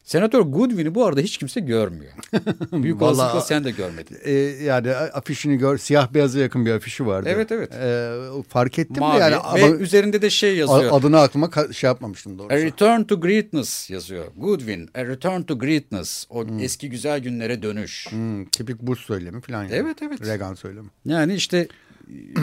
[0.05, 2.13] Senatör Goodwin'i bu arada hiç kimse görmüyor.
[2.73, 4.17] Büyük olasılıkla sen de görmedin.
[4.25, 4.33] E,
[4.65, 7.29] yani afişini gör, siyah beyaza yakın bir afişi vardı.
[7.33, 7.73] Evet evet.
[7.73, 8.17] E,
[8.49, 9.17] fark ettim Mavi.
[9.17, 9.35] de yani.
[9.35, 10.93] Ve ama, üzerinde de şey yazıyor.
[10.93, 12.55] Adını aklıma şey yapmamıştım doğrusu.
[12.55, 14.25] A Return to Greatness yazıyor.
[14.37, 16.27] Goodwin, A Return to Greatness.
[16.31, 16.59] O hmm.
[16.59, 18.07] eski güzel günlere dönüş.
[18.11, 19.63] Hmm, tipik Bush söylemi falan.
[19.63, 19.75] Yani.
[19.75, 20.27] Evet evet.
[20.27, 20.89] Reagan söylemi.
[21.05, 21.69] Yani işte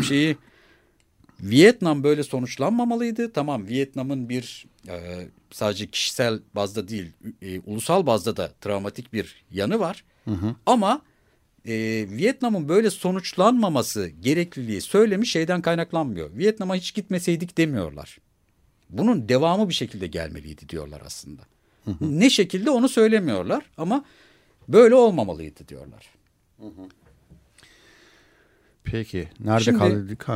[0.07, 0.37] şeyi
[1.41, 3.31] Vietnam böyle sonuçlanmamalıydı.
[3.33, 9.79] Tamam Vietnam'ın bir e, sadece kişisel bazda değil e, ulusal bazda da travmatik bir yanı
[9.79, 10.03] var.
[10.25, 10.55] Hı hı.
[10.65, 11.01] Ama
[11.65, 11.73] e,
[12.09, 16.37] Vietnam'ın böyle sonuçlanmaması gerekliliği söylemi şeyden kaynaklanmıyor.
[16.37, 18.17] Vietnam'a hiç gitmeseydik demiyorlar.
[18.89, 21.41] Bunun devamı bir şekilde gelmeliydi diyorlar aslında.
[21.85, 22.19] Hı hı.
[22.19, 24.05] Ne şekilde onu söylemiyorlar ama
[24.67, 26.09] böyle olmamalıydı diyorlar.
[26.59, 26.89] Hı hı.
[28.83, 30.27] Peki nerede Şimdi, kaldık?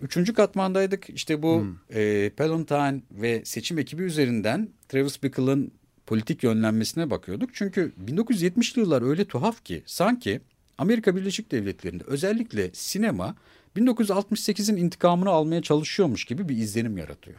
[0.00, 1.10] Üçüncü katmandaydık.
[1.10, 1.76] İşte bu hmm.
[1.90, 5.72] e, Palantine ve seçim ekibi üzerinden Travis Bickle'ın
[6.06, 7.50] politik yönlenmesine bakıyorduk.
[7.52, 10.40] Çünkü 1970'li yıllar öyle tuhaf ki sanki
[10.78, 13.36] Amerika Birleşik Devletleri'nde özellikle sinema
[13.76, 17.36] 1968'in intikamını almaya çalışıyormuş gibi bir izlenim yaratıyor.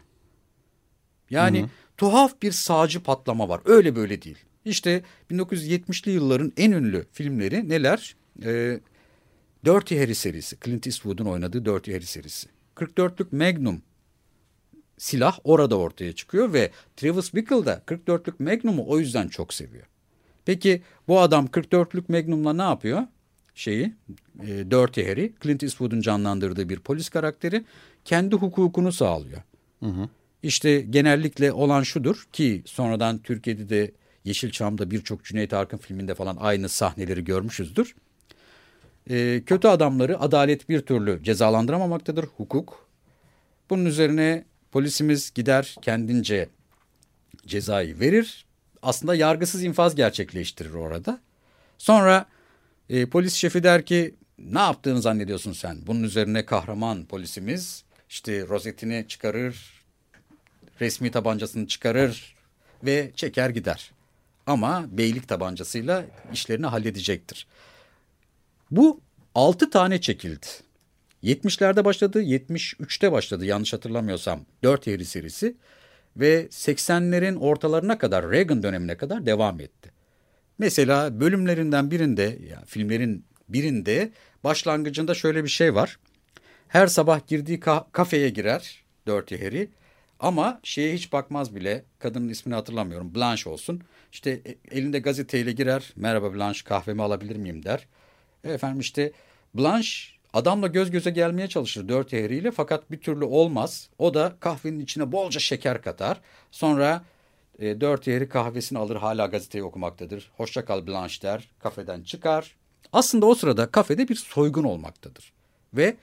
[1.30, 1.68] Yani hı
[2.00, 3.62] tuhaf bir sağcı patlama var.
[3.66, 4.38] Öyle böyle değil.
[4.66, 8.16] İşte 1970'li yılların en ünlü filmleri neler?
[8.46, 8.80] Ee,
[9.66, 10.58] Dirty Harry serisi.
[10.66, 12.48] Clint Eastwood'un oynadığı Dirty Harry serisi.
[12.76, 13.82] 44'lük Magnum
[14.98, 19.86] silah orada ortaya çıkıyor ve Travis Bickle da 44'lük Magnum'u o yüzden çok seviyor.
[20.46, 23.02] Peki bu adam 44'lük Magnum'la ne yapıyor?
[23.56, 23.94] Şeyi,
[24.42, 27.66] e, Dirty Harry, Clint Eastwood'un canlandırdığı bir polis karakteri
[28.06, 29.42] kendi hukukunu sağlıyor.
[29.80, 30.10] Hı hı.
[30.44, 33.92] İşte genellikle olan şudur ki sonradan Türkiye'de de
[34.26, 37.96] Yeşilçam'da birçok Cüneyt Arkın filminde falan aynı sahneleri görmüşüzdür
[39.10, 42.90] e, kötü adamları adalet bir türlü cezalandıramamaktadır hukuk.
[43.70, 46.50] Bunun üzerine polisimiz gider kendince
[47.48, 48.46] cezayı verir.
[48.82, 51.20] Aslında yargısız infaz gerçekleştirir orada.
[51.78, 52.26] Sonra
[52.90, 55.78] e, polis şefi der ki ne yaptığını zannediyorsun sen?
[55.88, 59.84] Bunun üzerine kahraman polisimiz işte rozetini çıkarır,
[60.82, 62.36] resmi tabancasını çıkarır
[62.84, 63.92] ve çeker gider.
[64.46, 67.48] Ama beylik tabancasıyla işlerini halledecektir.
[68.72, 69.02] Bu
[69.36, 70.48] 6 tane çekildi.
[71.24, 75.56] 70'lerde başladı, 73'te başladı yanlış hatırlamıyorsam 4 yeri serisi
[76.18, 79.92] ve 80'lerin ortalarına kadar Reagan dönemine kadar devam etti.
[80.58, 84.12] Mesela bölümlerinden birinde, yani filmlerin birinde
[84.44, 86.00] başlangıcında şöyle bir şey var.
[86.68, 89.70] Her sabah girdiği ka kafeye girer Dirty Harry
[90.20, 91.84] ama şeye hiç bakmaz bile.
[92.00, 93.16] Kadının ismini hatırlamıyorum.
[93.16, 93.82] Blanche olsun.
[94.12, 95.94] İşte e, elinde gazeteyle girer.
[95.96, 97.88] Merhaba Blanche kahvemi alabilir miyim der.
[98.44, 99.12] Efendim işte
[99.54, 99.90] Blanche
[100.34, 103.90] adamla göz göze gelmeye çalışır dört ehriyle fakat bir türlü olmaz.
[103.98, 106.22] O da kahvenin içine bolca şeker katar.
[106.52, 107.04] Sonra
[107.60, 110.32] e, dört ehri kahvesini alır hala gazeteyi okumaktadır.
[110.38, 112.56] Hoşça kal Blanche der kafeden çıkar.
[112.94, 115.34] Aslında o sırada kafede bir soygun olmaktadır.
[115.74, 115.96] Ve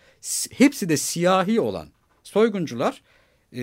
[0.50, 1.88] hepsi de siyahi olan
[2.22, 3.02] soyguncular
[3.52, 3.62] e,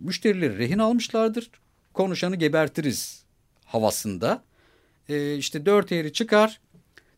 [0.00, 1.50] müşterileri rehin almışlardır.
[1.94, 3.24] Konuşanı gebertiriz
[3.64, 4.42] havasında.
[5.08, 6.60] E, işte dört ehri çıkar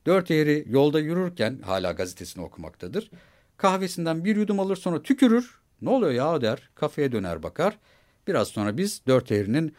[0.07, 3.11] Dört eğri yolda yürürken hala gazetesini okumaktadır.
[3.57, 5.61] Kahvesinden bir yudum alır sonra tükürür.
[5.83, 6.71] Ne oluyor ya der.
[6.75, 7.79] Kafeye döner bakar.
[8.27, 9.75] Biraz sonra biz dört eğrinin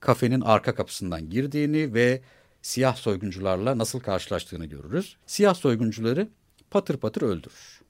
[0.00, 2.22] kafenin arka kapısından girdiğini ve
[2.62, 5.16] siyah soyguncularla nasıl karşılaştığını görürüz.
[5.26, 6.28] Siyah soyguncuları
[6.70, 7.80] patır patır öldürür.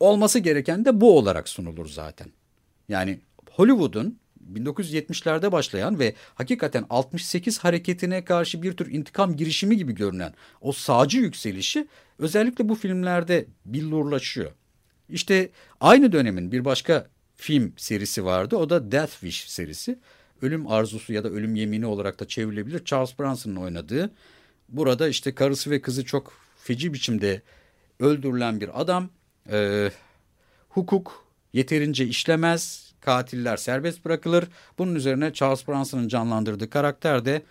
[0.00, 2.28] Olması gereken de bu olarak sunulur zaten.
[2.88, 4.19] Yani Hollywood'un
[4.54, 11.18] 1970'lerde başlayan ve hakikaten 68 hareketine karşı bir tür intikam girişimi gibi görünen o sağcı
[11.18, 14.52] yükselişi özellikle bu filmlerde billurlaşıyor.
[15.08, 18.56] İşte aynı dönemin bir başka film serisi vardı.
[18.56, 19.98] O da Death Wish serisi.
[20.42, 22.84] Ölüm arzusu ya da ölüm yemini olarak da çevrilebilir.
[22.84, 24.10] Charles Bronson'ın oynadığı.
[24.68, 27.42] Burada işte karısı ve kızı çok feci biçimde
[28.00, 29.08] öldürülen bir adam.
[29.50, 29.90] Ee,
[30.68, 34.48] hukuk yeterince işlemez katiller serbest bırakılır.
[34.78, 37.42] Bunun üzerine Charles Bronson'ın canlandırdığı karakter de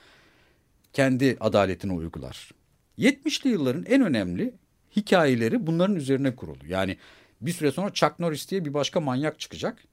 [0.94, 2.52] kendi adaletini uygular.
[2.98, 4.54] 70'li yılların en önemli
[4.96, 6.68] hikayeleri bunların üzerine kurulu.
[6.68, 6.98] Yani
[7.42, 9.84] bir süre sonra Chuck Norris diye bir başka manyak çıkacak.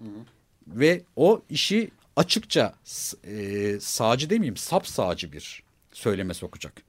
[0.00, 0.06] Hı.
[0.66, 2.74] Ve o işi açıkça
[3.24, 6.82] e, sağcı demeyeyim sap sağcı bir söyleme sokacak.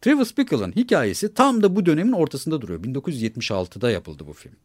[0.00, 2.82] Travis Bickle'ın hikayesi tam da bu dönemin ortasında duruyor.
[2.82, 4.56] 1976'da yapıldı bu film.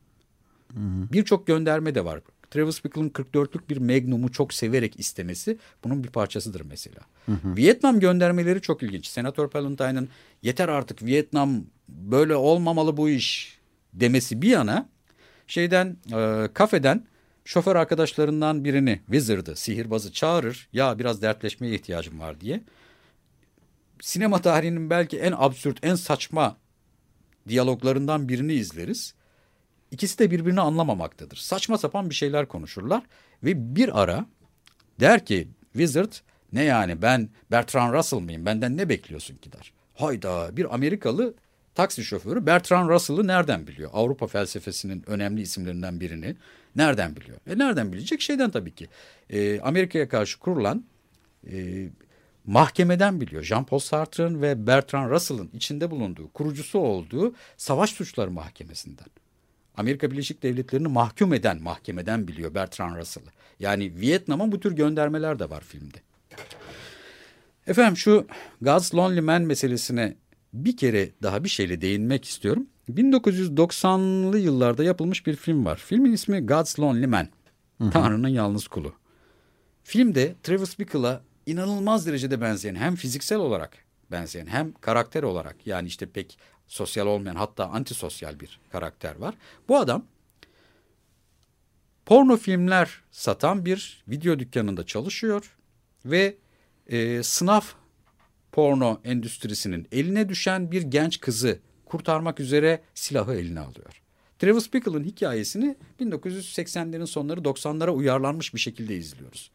[1.11, 2.21] Birçok gönderme de var.
[2.51, 6.99] Travis Bickle'ın 44'lük bir Magnum'u çok severek istemesi bunun bir parçasıdır mesela.
[7.25, 7.55] Hı hı.
[7.57, 9.07] Vietnam göndermeleri çok ilginç.
[9.07, 10.09] Senatör Palentine'ın
[10.41, 13.59] yeter artık Vietnam böyle olmamalı bu iş
[13.93, 14.89] demesi bir yana
[15.47, 17.05] şeyden e, kafeden
[17.45, 22.63] şoför arkadaşlarından birini Wizard'ı sihirbazı çağırır ya biraz dertleşmeye ihtiyacım var diye.
[24.01, 26.57] Sinema tarihinin belki en absürt en saçma
[27.47, 29.13] diyaloglarından birini izleriz.
[29.95, 31.37] İkisi de birbirini anlamamaktadır.
[31.37, 33.03] Saçma sapan bir şeyler konuşurlar
[33.43, 34.25] ve bir ara
[34.99, 36.13] der ki Wizard
[36.53, 39.73] ne yani ben Bertrand Russell mıyım benden ne bekliyorsun ki der.
[39.93, 41.33] Hayda bir Amerikalı
[41.75, 43.89] taksi şoförü Bertrand Russell'ı nereden biliyor?
[43.93, 46.35] Avrupa felsefesinin önemli isimlerinden birini
[46.75, 47.37] nereden biliyor?
[47.47, 48.21] E nereden bilecek?
[48.21, 48.87] Şeyden tabii ki.
[49.29, 50.85] E, Amerika'ya karşı kurulan
[51.51, 51.87] e,
[52.45, 53.43] mahkemeden biliyor.
[53.43, 59.24] Jean-Paul Sartre'ın ve Bertrand Russell'ın içinde bulunduğu, kurucusu olduğu Savaş Suçları Mahkemesi'nden.
[59.77, 63.29] Amerika Birleşik Devletleri'ni mahkum eden mahkemeden biliyor Bertrand Russell'ı.
[63.59, 65.97] Yani Vietnam'a bu tür göndermeler de var filmde.
[67.67, 68.27] Efendim şu
[68.61, 70.15] God's Lonely Man meselesine
[70.53, 72.67] bir kere daha bir şeyle değinmek istiyorum.
[72.89, 75.77] 1990'lı yıllarda yapılmış bir film var.
[75.85, 77.27] Filmin ismi God's Lonely Man.
[77.77, 77.91] Hı hı.
[77.91, 78.93] Tanrı'nın yalnız kulu.
[79.83, 83.77] Filmde Travis Bickle'a inanılmaz derecede benzeyen hem fiziksel olarak
[84.11, 89.35] benzeyen hem karakter olarak yani işte pek sosyal olmayan hatta antisosyal bir karakter var.
[89.67, 90.05] Bu adam
[92.05, 95.55] porno filmler satan bir video dükkanında çalışıyor
[96.05, 96.35] ve
[96.87, 97.61] e, sınav
[98.51, 104.01] porno endüstrisinin eline düşen bir genç kızı kurtarmak üzere silahı eline alıyor.
[104.39, 109.51] Travis Bickle'ın hikayesini 1980'lerin sonları 90'lara uyarlanmış bir şekilde izliyoruz.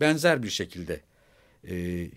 [0.00, 1.00] Benzer bir şekilde
[1.68, 1.74] e,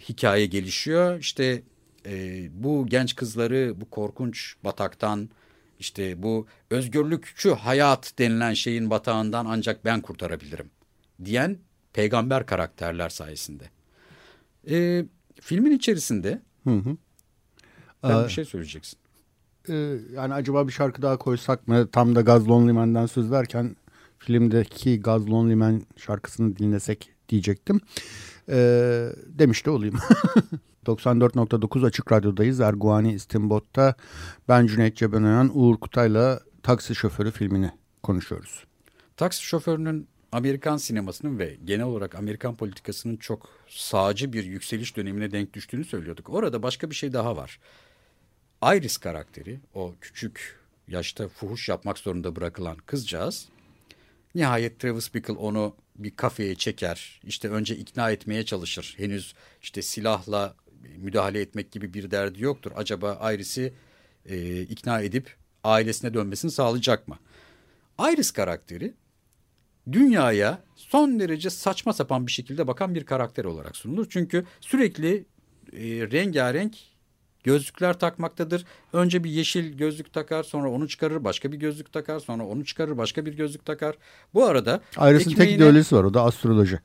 [0.10, 1.20] hikaye gelişiyor.
[1.20, 1.64] İşte
[2.06, 5.30] e, bu genç kızları bu korkunç bataktan
[5.80, 10.70] işte bu özgürlükçü hayat denilen şeyin batağından ancak ben kurtarabilirim
[11.26, 11.58] diyen
[11.94, 13.64] peygamber karakterler sayesinde.
[14.70, 15.06] E,
[15.42, 16.98] filmin içerisinde hı hı.
[18.04, 19.00] Ben ee, bir şey söyleyeceksin.
[19.70, 19.74] E,
[20.14, 21.88] yani acaba bir şarkı daha koysak mı?
[21.92, 23.76] Tam da Gazlon Liman'dan söz verken
[24.20, 27.82] filmdeki Gazlon Liman şarkısını dinlesek diyecektim.
[28.50, 28.56] E,
[29.26, 29.96] demiş de olayım.
[30.86, 32.60] 94.9 Açık Radyo'dayız.
[32.60, 33.96] Erguani İstimbot'ta
[34.50, 37.72] ben Cüneyt Cebenoyan, Uğur Kutay'la Taksi Şoförü filmini
[38.04, 38.64] konuşuyoruz.
[39.18, 45.54] Taksi Şoförü'nün Amerikan sinemasının ve genel olarak Amerikan politikasının çok sağcı bir yükseliş dönemine denk
[45.54, 46.30] düştüğünü söylüyorduk.
[46.30, 47.60] Orada başka bir şey daha var.
[48.64, 53.50] Iris karakteri, o küçük yaşta fuhuş yapmak zorunda bırakılan kızcağız,
[54.36, 57.22] nihayet Travis Bickle onu bir kafeye çeker.
[57.24, 58.96] İşte önce ikna etmeye çalışır.
[58.98, 60.56] Henüz işte silahla
[60.98, 62.72] müdahale etmek gibi bir derdi yoktur.
[62.76, 63.74] Acaba Iris'i
[64.26, 67.20] e, ikna edip ailesine dönmesini sağlayacak mı?
[68.00, 68.94] Iris karakteri
[69.92, 74.08] dünyaya son derece saçma sapan bir şekilde bakan bir karakter olarak sunulur.
[74.10, 75.26] Çünkü sürekli
[75.74, 76.78] e, rengarenk
[77.44, 78.66] gözlükler takmaktadır.
[78.94, 82.98] Önce bir yeşil gözlük takar sonra onu çıkarır başka bir gözlük takar sonra onu çıkarır
[82.98, 83.96] başka bir gözlük takar.
[84.34, 85.36] Bu arada Iris'in ekmeğine...
[85.36, 86.80] tek ideolojisi var o da astroloji.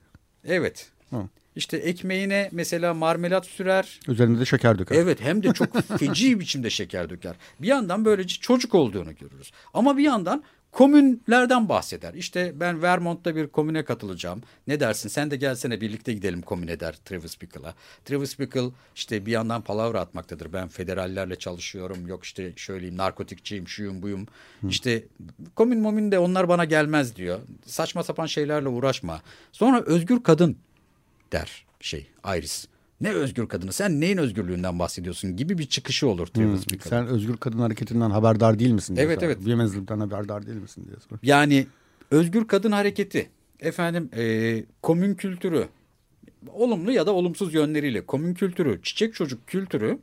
[0.44, 0.90] Evet.
[1.10, 1.28] Hı.
[1.56, 4.00] İşte ekmeğine mesela marmelat sürer.
[4.08, 4.96] Üzerinde de şeker döker.
[4.96, 7.34] Evet hem de çok feci biçimde şeker döker.
[7.60, 9.52] Bir yandan böylece çocuk olduğunu görürüz.
[9.74, 12.14] Ama bir yandan komünlerden bahseder.
[12.14, 14.42] İşte ben Vermont'ta bir komüne katılacağım.
[14.66, 17.74] Ne dersin sen de gelsene birlikte gidelim komüne der Travis Bickle'a.
[18.04, 20.52] Travis Bickle işte bir yandan palavra atmaktadır.
[20.52, 22.06] Ben federallerle çalışıyorum.
[22.06, 24.26] Yok işte şöyleyim narkotikçiyim şuyum buyum.
[24.60, 24.68] Hı.
[24.68, 25.04] İşte
[25.54, 27.38] komün momün de onlar bana gelmez diyor.
[27.66, 29.22] Saçma sapan şeylerle uğraşma.
[29.52, 30.56] Sonra özgür kadın
[31.32, 32.66] der şey Iris.
[33.00, 37.36] Ne özgür kadını sen neyin özgürlüğünden bahsediyorsun gibi bir çıkışı olur Travis hmm, Sen özgür
[37.36, 38.96] kadın hareketinden haberdar değil misin?
[38.96, 39.38] Diye evet evet.
[39.46, 41.18] Yemezlikten haberdar değil misin diye sor.
[41.22, 41.66] Yani
[42.10, 45.68] özgür kadın hareketi efendim e, komün kültürü
[46.52, 49.98] olumlu ya da olumsuz yönleriyle komün kültürü çiçek çocuk kültürü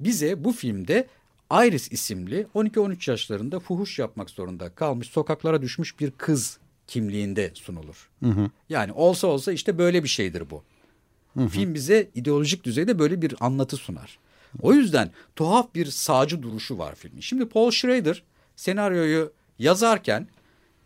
[0.00, 1.06] bize bu filmde
[1.52, 8.08] Iris isimli 12-13 yaşlarında fuhuş yapmak zorunda kalmış sokaklara düşmüş bir kız kimliğinde sunulur.
[8.22, 8.50] Hı hı.
[8.68, 10.62] Yani olsa olsa işte böyle bir şeydir bu.
[11.36, 11.48] Hı hı.
[11.48, 14.18] Film bize ideolojik düzeyde böyle bir anlatı sunar.
[14.62, 17.20] O yüzden tuhaf bir sağcı duruşu var filmin.
[17.20, 18.22] Şimdi Paul Schrader
[18.56, 20.28] senaryoyu yazarken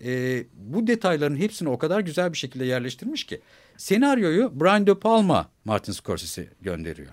[0.05, 3.41] e, bu detayların hepsini o kadar güzel bir şekilde yerleştirmiş ki
[3.77, 7.13] senaryoyu Brian De Palma Martin Scorsese gönderiyor.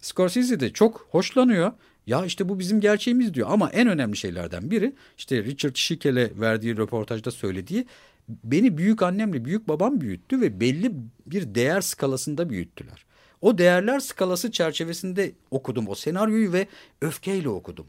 [0.00, 1.72] Scorsese de çok hoşlanıyor.
[2.06, 6.76] Ya işte bu bizim gerçeğimiz diyor ama en önemli şeylerden biri işte Richard Schickel'e verdiği
[6.76, 7.86] röportajda söylediği
[8.28, 10.92] beni büyük annemle büyük babam büyüttü ve belli
[11.26, 13.04] bir değer skalasında büyüttüler.
[13.40, 16.68] O değerler skalası çerçevesinde okudum o senaryoyu ve
[17.00, 17.86] öfkeyle okudum.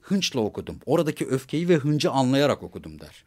[0.00, 0.78] Hınçla okudum.
[0.86, 3.24] Oradaki öfkeyi ve hıncı anlayarak okudum der.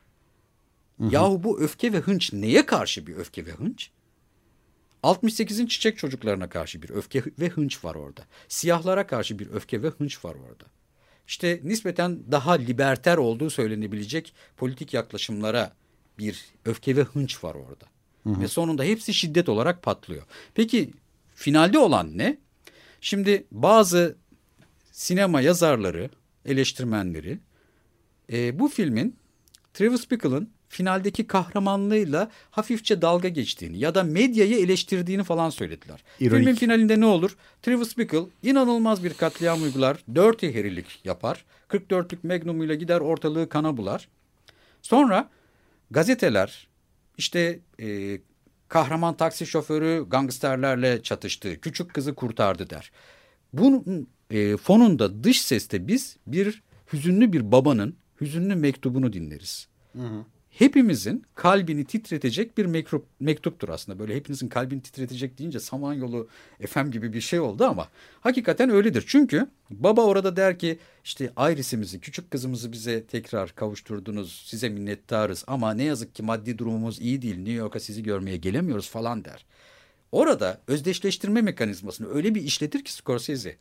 [0.98, 1.14] Hı hı.
[1.14, 3.91] Yahu bu öfke ve hınç neye karşı bir öfke ve hınç?
[5.04, 8.22] 68'in çiçek çocuklarına karşı bir öfke ve hınç var orada.
[8.48, 10.66] Siyahlara karşı bir öfke ve hınç var orada.
[11.28, 15.74] İşte nispeten daha liberter olduğu söylenebilecek politik yaklaşımlara
[16.20, 17.86] bir öfke ve hınç var orada.
[18.24, 18.41] Hı hı.
[18.41, 20.24] Ve sonunda hepsi şiddet olarak patlıyor.
[20.55, 20.91] Peki
[21.36, 22.38] finalde olan ne?
[23.01, 24.16] Şimdi bazı
[24.91, 26.09] sinema yazarları,
[26.45, 27.39] eleştirmenleri
[28.32, 29.16] e, bu filmin
[29.74, 36.03] Travis Bickle'ın finaldeki kahramanlığıyla hafifçe dalga geçtiğini ya da medyayı eleştirdiğini falan söylediler.
[36.20, 36.39] İronik.
[36.39, 37.38] Filmin finalinde ne olur?
[37.61, 41.45] Travis Bickle inanılmaz bir katliam uygular, dirty herilik yapar.
[41.70, 44.07] 44'lük Magnum'uyla gider ortalığı kana bular.
[44.82, 45.30] Sonra
[45.94, 46.68] gazeteler
[47.18, 48.20] işte e,
[48.68, 52.91] kahraman taksi şoförü gangsterlerle çatıştı, küçük kızı kurtardı der.
[53.54, 56.64] Bunun e, fonunda dış seste biz bir
[56.94, 59.68] hüzünlü bir babanın hüzünlü mektubunu dinleriz.
[59.94, 63.99] Hı hı hepimizin kalbini titretecek bir mektup, mektuptur aslında.
[63.99, 66.28] Böyle hepinizin kalbini titretecek deyince Samanyolu
[66.68, 67.89] FM gibi bir şey oldu ama
[68.22, 69.04] hakikaten öyledir.
[69.08, 75.74] Çünkü baba orada der ki işte Iris'imizi, küçük kızımızı bize tekrar kavuşturdunuz, size minnettarız ama
[75.74, 79.45] ne yazık ki maddi durumumuz iyi değil, New York'a sizi görmeye gelemiyoruz falan der.
[80.12, 83.56] Orada özdeşleştirme mekanizmasını öyle bir işletir ki Scorsese.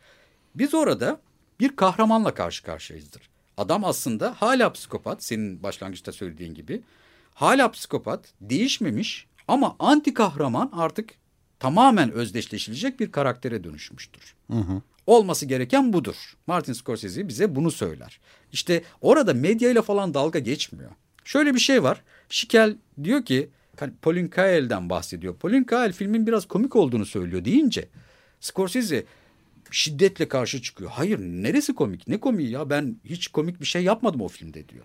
[0.54, 1.20] Biz orada
[1.60, 3.31] bir kahramanla karşı karşıyayızdır.
[3.56, 6.82] Adam aslında hala psikopat senin başlangıçta söylediğin gibi.
[7.34, 11.10] Hala psikopat değişmemiş ama anti kahraman artık
[11.60, 14.34] tamamen özdeşleşilecek bir karaktere dönüşmüştür.
[14.50, 14.82] Hı hı.
[15.06, 16.16] Olması gereken budur.
[16.46, 18.20] Martin Scorsese bize bunu söyler.
[18.52, 20.90] İşte orada medyayla falan dalga geçmiyor.
[21.24, 22.02] Şöyle bir şey var.
[22.28, 23.50] Şikel diyor ki
[24.02, 25.36] Pauline Kael'den bahsediyor.
[25.36, 27.88] Pauline Kael filmin biraz komik olduğunu söylüyor deyince
[28.40, 29.04] Scorsese
[29.74, 30.90] şiddetle karşı çıkıyor.
[30.90, 32.08] Hayır neresi komik?
[32.08, 32.70] Ne komiği ya?
[32.70, 34.84] Ben hiç komik bir şey yapmadım o filmde diyor.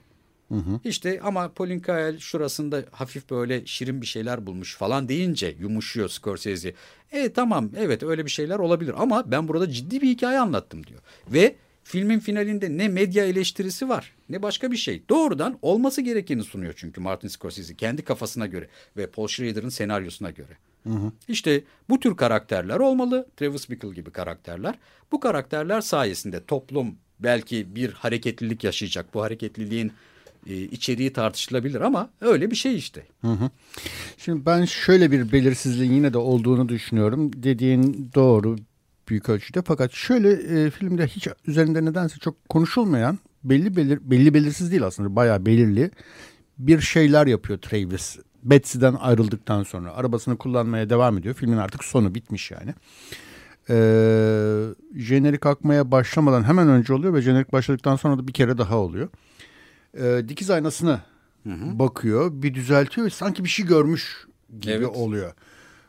[0.49, 0.79] Hı hı.
[0.83, 6.73] İşte ama Pauline Kael şurasında hafif böyle şirin bir şeyler bulmuş falan deyince yumuşuyor Scorsese.
[7.11, 10.99] E tamam evet öyle bir şeyler olabilir ama ben burada ciddi bir hikaye anlattım diyor.
[11.27, 15.03] Ve filmin finalinde ne medya eleştirisi var ne başka bir şey.
[15.09, 18.67] Doğrudan olması gerekeni sunuyor çünkü Martin Scorsese kendi kafasına göre
[18.97, 20.57] ve Paul Schrader'ın senaryosuna göre.
[20.87, 21.11] Hı hı.
[21.27, 23.27] İşte bu tür karakterler olmalı.
[23.37, 24.75] Travis Bickle gibi karakterler.
[25.11, 29.13] Bu karakterler sayesinde toplum belki bir hareketlilik yaşayacak.
[29.13, 29.91] Bu hareketliliğin
[30.47, 33.03] e, içeriği tartışılabilir ama öyle bir şey işte.
[33.21, 33.49] Hı hı.
[34.17, 37.31] Şimdi ben şöyle bir belirsizliğin yine de olduğunu düşünüyorum.
[37.43, 38.55] Dediğin doğru
[39.09, 44.71] büyük ölçüde fakat şöyle e, filmde hiç üzerinde nedense çok konuşulmayan belli belir belli belirsiz
[44.71, 45.91] değil aslında bayağı belirli
[46.57, 48.17] bir şeyler yapıyor Travis
[48.49, 51.35] Betsy'den ayrıldıktan sonra arabasını kullanmaya devam ediyor.
[51.35, 52.73] Filmin artık sonu bitmiş yani.
[53.69, 54.63] Ee,
[54.95, 59.09] jenerik akmaya başlamadan hemen önce oluyor ve jenerik başladıktan sonra da bir kere daha oluyor.
[59.97, 61.01] Ee, dikiz aynasına
[61.43, 61.79] hı hı.
[61.79, 64.27] bakıyor, bir düzeltiyor ve sanki bir şey görmüş
[64.59, 64.87] gibi evet.
[64.95, 65.33] oluyor.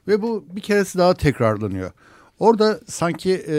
[0.08, 1.90] Ve bu bir keresi daha tekrarlanıyor.
[2.38, 3.54] Orada sanki e,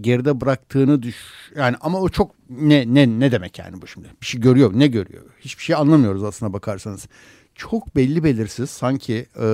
[0.00, 1.16] geride bıraktığını düş
[1.56, 4.86] yani ama o çok ne ne ne demek yani bu şimdi bir şey görüyor ne
[4.86, 7.08] görüyor hiçbir şey anlamıyoruz aslına bakarsanız
[7.68, 9.46] çok belli belirsiz sanki e,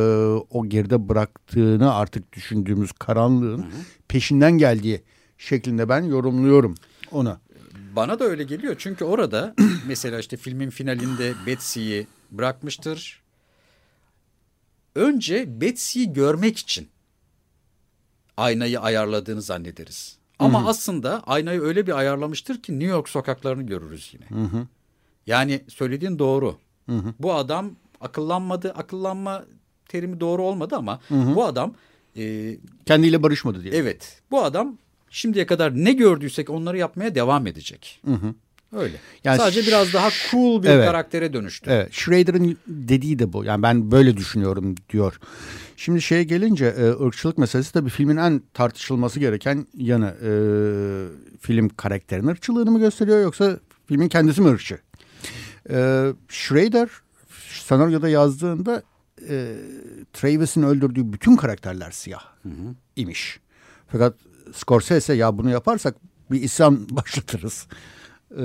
[0.51, 3.81] o geride bıraktığını artık düşündüğümüz karanlığın hı hı.
[4.09, 5.03] peşinden geldiği
[5.39, 6.75] şeklinde ben yorumluyorum
[7.13, 7.39] onu.
[7.97, 9.55] Bana da öyle geliyor çünkü orada
[9.87, 13.23] mesela işte filmin finalinde Betsy'yi bırakmıştır.
[14.95, 16.89] Önce Betsy'yi görmek için
[18.37, 20.17] aynayı ayarladığını zannederiz.
[20.39, 20.69] Ama Hı-hı.
[20.69, 24.43] aslında aynayı öyle bir ayarlamıştır ki New York sokaklarını görürüz yine.
[24.43, 24.67] Hı-hı.
[25.27, 26.59] Yani söylediğin doğru.
[26.87, 27.15] Hı-hı.
[27.19, 27.71] Bu adam
[28.07, 28.71] akıllanmadı.
[28.71, 29.45] Akıllanma
[29.89, 31.35] terimi doğru olmadı ama Hı-hı.
[31.35, 31.75] bu adam
[32.17, 33.75] e, kendiyle barışmadı diye.
[33.75, 34.23] Evet.
[34.31, 34.79] Bu adam
[35.11, 38.01] şimdiye kadar ne gördüysek onları yapmaya devam edecek.
[38.05, 38.35] Hı-hı.
[38.73, 38.97] Öyle.
[39.25, 41.71] Yani Sadece biraz daha cool bir evet, karaktere dönüştü.
[41.71, 41.93] Evet.
[41.93, 43.45] Schrader'ın dediği de bu.
[43.45, 45.21] Yani ben böyle düşünüyorum diyor.
[45.77, 50.15] Şimdi şeye gelince e, ırkçılık meselesi tabii filmin en tartışılması gereken yanı.
[50.23, 50.31] E,
[51.41, 54.79] film karakterin ırkçılığını mı gösteriyor yoksa filmin kendisi mi ırkçı?
[55.71, 56.89] E, Schrader
[57.67, 58.83] senaryoda yazdığında
[59.29, 59.57] e,
[60.13, 62.75] Travis'in öldürdüğü bütün karakterler siyah hı hı.
[62.97, 63.41] imiş.
[63.89, 64.15] Fakat
[64.53, 65.97] Scorsese ya bunu yaparsak
[66.31, 67.67] bir isyan başlatırız.
[68.33, 68.39] Ee,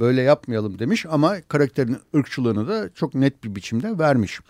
[0.00, 4.40] böyle yapmayalım demiş ama karakterin ırkçılığını da çok net bir biçimde vermiş.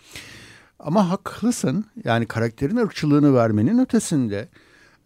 [0.79, 4.49] Ama haklısın yani karakterin ırkçılığını vermenin ötesinde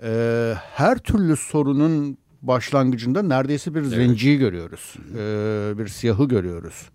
[0.03, 4.95] e, her türlü sorunun başlangıcında neredeyse bir zenciyi görüyoruz.
[5.17, 6.89] E, bir siyahı görüyoruz.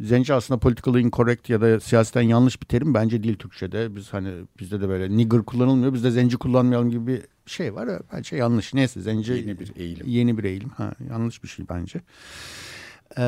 [0.00, 3.96] Zenci aslında politically incorrect ya da siyaseten yanlış bir terim bence değil Türkçe'de.
[3.96, 4.30] Biz hani
[4.60, 5.94] bizde de böyle nigger kullanılmıyor.
[5.94, 7.88] Bizde zenci kullanmayalım gibi bir şey var.
[8.12, 8.74] Bence yanlış.
[8.74, 10.06] Neyse zenci Yeni bir eğilim.
[10.06, 10.68] Yeni bir eğilim.
[10.68, 12.00] Ha, yanlış bir şey bence.
[13.18, 13.22] Ee,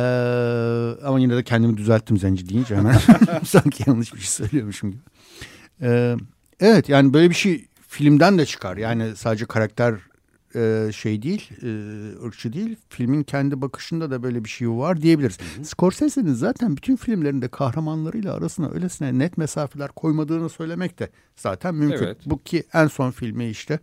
[1.04, 2.98] ama yine de kendimi düzelttim zenci deyince hemen.
[3.44, 5.02] Sanki yanlış bir şey söylüyormuşum gibi.
[5.82, 6.16] Ee,
[6.60, 8.76] evet yani böyle bir şey filmden de çıkar.
[8.76, 9.94] Yani sadece karakter
[10.54, 11.68] e, şey değil, e,
[12.26, 12.76] ırkçı değil.
[12.88, 15.38] Filmin kendi bakışında da böyle bir şey var diyebiliriz.
[15.62, 22.04] Scorsese'nin zaten bütün filmlerinde kahramanlarıyla arasına öylesine net mesafeler koymadığını söylemek de zaten mümkün.
[22.04, 22.18] Evet.
[22.26, 23.78] Bu ki en son filmi işte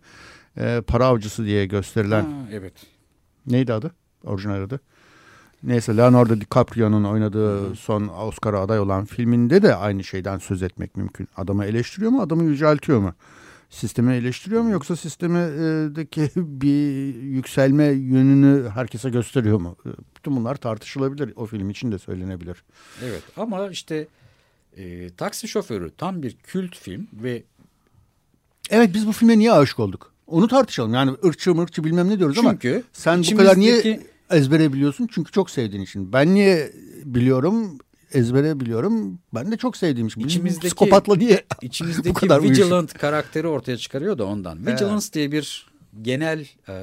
[0.56, 2.72] e, Para Avcısı diye gösterilen Ha, evet.
[3.46, 3.94] neydi adı?
[4.24, 4.80] Orijinal adı.
[5.62, 11.28] Neyse Leonardo DiCaprio'nun oynadığı son Oscar'a aday olan filminde de aynı şeyden söz etmek mümkün.
[11.36, 13.14] Adamı eleştiriyor mu, adamı yüceltiyor mu?
[13.70, 19.76] Sistemi eleştiriyor mu yoksa sistemdeki bir yükselme yönünü herkese gösteriyor mu?
[20.16, 21.32] Bütün bunlar tartışılabilir.
[21.36, 22.64] O film için de söylenebilir.
[23.04, 24.06] Evet ama işte
[24.76, 27.42] e, Taksi Şoförü tam bir kült film ve
[28.70, 30.12] Evet biz bu filme niye aşık olduk?
[30.26, 30.94] Onu tartışalım.
[30.94, 35.08] Yani ırkçı mırkçı bilmem ne diyoruz ama Çünkü sen bu kadar niye içimizdeki- ezbere biliyorsun?
[35.12, 36.12] Çünkü çok sevdiğin için.
[36.12, 36.72] Ben niye
[37.04, 37.78] biliyorum?
[38.12, 39.18] Ezbere biliyorum.
[39.34, 40.20] Ben de çok sevdiğim için.
[40.20, 42.64] İçimizdeki- Psikopatla diye bu içimizdeki kadar uyuşuk.
[42.64, 44.66] Vigilant karakteri ortaya çıkarıyor da ondan.
[44.66, 45.66] Vigilance diye bir
[46.02, 46.74] genel e,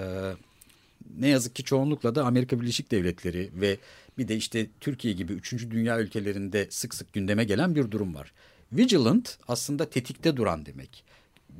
[1.17, 3.77] ne yazık ki çoğunlukla da Amerika Birleşik Devletleri ve
[4.17, 5.69] bir de işte Türkiye gibi 3.
[5.69, 8.33] dünya ülkelerinde sık sık gündeme gelen bir durum var.
[8.73, 11.03] Vigilant aslında tetikte duran demek.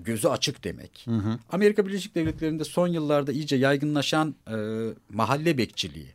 [0.04, 1.06] Gözü açık demek.
[1.52, 4.56] Amerika Birleşik Devletleri'nde son yıllarda iyice yaygınlaşan e,
[5.10, 6.08] mahalle bekçiliği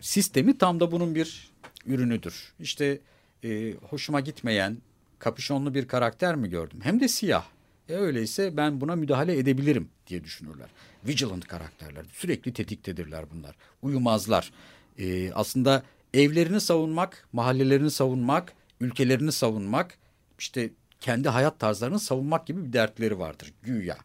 [0.00, 1.50] sistemi tam da bunun bir
[1.88, 2.52] ürünüdür.
[2.60, 2.98] İşte
[3.44, 4.76] e, hoşuma gitmeyen
[5.18, 6.80] kapüşonlu bir karakter mi gördüm?
[6.82, 7.44] Hem de siyah.
[7.88, 10.68] E öyleyse ben buna müdahale edebilirim diye düşünürler.
[11.06, 12.04] Vigilant karakterler.
[12.12, 13.56] Sürekli tetiktedirler bunlar.
[13.82, 14.52] Uyumazlar.
[14.98, 15.82] E, aslında
[16.14, 19.98] evlerini savunmak, mahallelerini savunmak, ülkelerini savunmak,
[20.38, 20.70] işte
[21.00, 23.96] kendi hayat tarzlarını savunmak gibi bir dertleri vardır güya.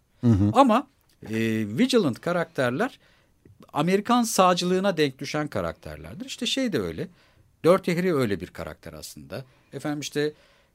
[0.53, 0.87] Ama
[1.29, 1.37] e,
[1.77, 2.99] Vigilant karakterler
[3.73, 6.25] Amerikan sağcılığına denk düşen karakterlerdir.
[6.25, 7.07] İşte şey de öyle.
[7.63, 9.45] Dört Harry öyle bir karakter aslında.
[9.73, 10.33] Efendim işte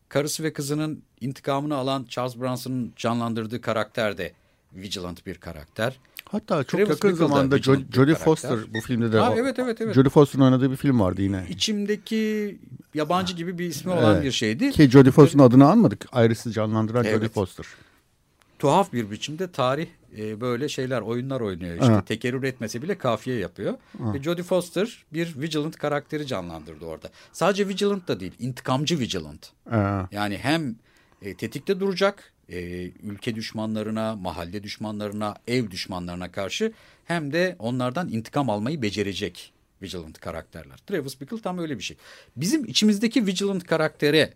[0.08, 4.32] karısı ve kızının intikamını alan Charles Bronson'ın canlandırdığı karakter de
[4.74, 5.98] vigilant bir karakter.
[6.24, 8.14] Hatta çok Travis yakın Bickle da zamanda Jo- Jodie.
[8.14, 9.94] Foster bu filmde de Ha, evet, evet, evet.
[9.94, 11.46] Jodie Foster'ın oynadığı bir film vardı yine.
[11.48, 12.58] İçimdeki
[12.94, 14.24] yabancı gibi bir ismi olan Evet.
[14.24, 14.70] bir şeydi.
[14.70, 16.04] Ki Jodie Foster'ın adını anmadık.
[16.14, 17.14] Iris'i canlandıran Evet.
[17.16, 17.66] Jodie Foster.
[18.58, 19.86] tuhaf bir biçimde tarih
[20.18, 22.06] e, böyle şeyler oyunlar oynuyor işte Evet.
[22.06, 23.74] tekerrür etmese bile kafiye yapıyor.
[24.00, 27.10] Ve Jodie Foster bir Vigilant karakteri canlandırdı orada.
[27.32, 29.50] Sadece Vigilant da değil intikamcı Vigilant.
[29.72, 29.76] Ee,
[30.12, 30.76] Yani hem
[31.22, 36.72] e, tetikte duracak e, ülke düşmanlarına, mahalle düşmanlarına, ev düşmanlarına karşı
[37.04, 39.52] hem de onlardan intikam almayı becerecek
[39.82, 40.76] Vigilant karakterler.
[40.86, 41.96] Travis Bickle tam öyle bir şey.
[42.36, 44.34] Bizim içimizdeki Vigilant karaktere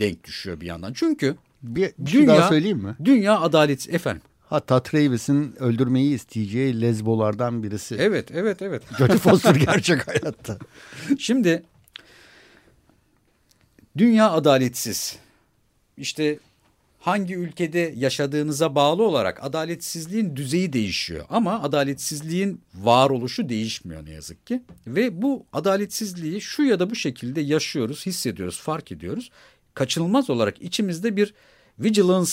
[0.00, 0.92] denk düşüyor bir yandan.
[0.92, 2.96] Çünkü bir, bir şey daha söyleyeyim mi?
[3.04, 4.22] Dünya adalet efendim.
[4.48, 7.96] Hatta Travis'in öldürmeyi isteyeceği lezbolardan birisi.
[7.98, 8.82] Evet, evet, evet.
[8.98, 10.58] Jodie Foster gerçek hayatta.
[11.18, 11.62] Şimdi
[13.98, 15.16] dünya adaletsiz.
[15.96, 16.38] İşte
[17.00, 21.24] hangi ülkede yaşadığınıza bağlı olarak adaletsizliğin düzeyi değişiyor.
[21.30, 24.62] Ama adaletsizliğin varoluşu değişmiyor ne yazık ki.
[24.86, 29.30] Ve bu adaletsizliği şu ya da bu şekilde yaşıyoruz, hissediyoruz, fark ediyoruz.
[29.74, 31.34] Kaçınılmaz olarak içimizde bir
[31.78, 32.32] vigilance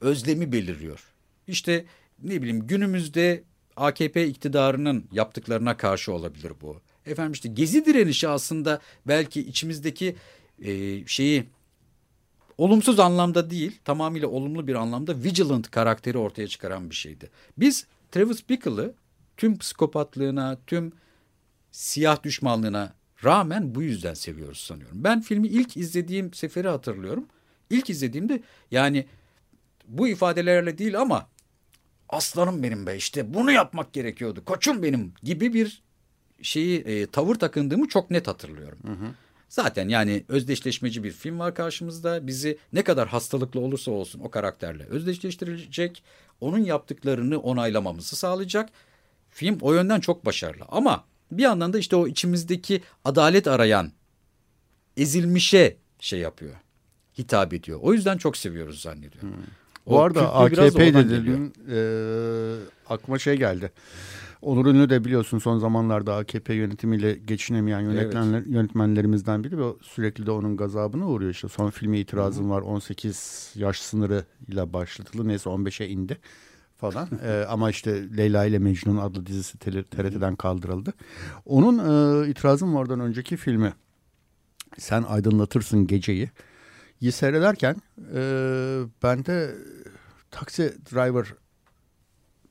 [0.00, 1.07] özlemi beliriyor.
[1.48, 1.84] İşte
[2.22, 3.42] ne bileyim günümüzde
[3.76, 6.80] AKP iktidarının yaptıklarına karşı olabilir bu.
[7.06, 10.16] Efendim işte gezi direnişi aslında belki içimizdeki
[10.62, 11.44] e, şeyi
[12.58, 17.30] olumsuz anlamda değil tamamıyla olumlu bir anlamda vigilant karakteri ortaya çıkaran bir şeydi.
[17.58, 18.94] Biz Travis Bickle'ı
[19.36, 20.92] tüm psikopatlığına, tüm
[21.70, 22.94] siyah düşmanlığına
[23.24, 25.04] rağmen bu yüzden seviyoruz sanıyorum.
[25.04, 27.26] Ben filmi ilk izlediğim seferi hatırlıyorum.
[27.70, 29.06] İlk izlediğimde yani
[29.88, 31.28] bu ifadelerle değil ama
[32.08, 35.82] aslanım benim be işte bunu yapmak gerekiyordu koçum benim gibi bir
[36.42, 38.78] şeyi e, tavır takındığımı çok net hatırlıyorum.
[39.48, 42.26] Zaten yani özdeşleşmeci bir film var karşımızda.
[42.26, 46.02] Bizi ne kadar hastalıklı olursa olsun o karakterle özdeşleştirecek.
[46.40, 48.70] Onun yaptıklarını onaylamamızı sağlayacak.
[49.30, 50.64] Film o yönden çok başarılı.
[50.68, 53.92] Ama bir yandan da işte o içimizdeki adalet arayan
[54.96, 56.54] ezilmişe şey yapıyor.
[57.18, 57.78] Hitap ediyor.
[57.82, 59.34] O yüzden çok seviyoruz zannediyorum.
[59.67, 61.78] O Bu arada AKP dedin e,
[62.88, 63.72] aklıma şey geldi.
[64.42, 70.30] Onur Ünlü de biliyorsun son zamanlarda AKP yönetimiyle geçinemeyen yönetmenler, yönetmenlerimizden biri ve sürekli de
[70.30, 71.30] onun gazabına uğruyor.
[71.30, 76.18] İşte son filme itirazım var 18 yaş sınırıyla başlatıldı neyse 15'e indi
[76.76, 77.08] falan.
[77.24, 80.92] Ee, ama işte Leyla ile Mecnun adlı dizisi TRT'den kaldırıldı.
[81.46, 83.72] Onun e, itirazım vardan önceki filmi
[84.78, 86.30] Sen Aydınlatırsın Geceyi.
[87.00, 87.76] İyi seyrederken
[88.14, 88.20] e,
[89.02, 89.54] bende
[90.30, 91.34] taksi driver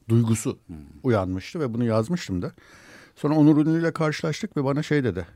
[0.10, 0.76] duygusu hmm.
[1.04, 2.52] uyanmıştı ve bunu yazmıştım da.
[3.16, 5.28] Sonra Onur Ünlü ile karşılaştık ve bana şey dedi.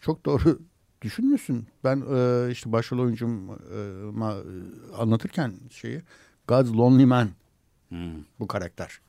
[0.00, 0.58] Çok doğru
[1.02, 1.66] düşünmüşsün.
[1.84, 6.02] Ben e, işte başrol oyuncuma e, anlatırken şeyi
[6.48, 7.28] God's Lonely Man
[7.88, 8.24] hmm.
[8.40, 9.00] bu karakter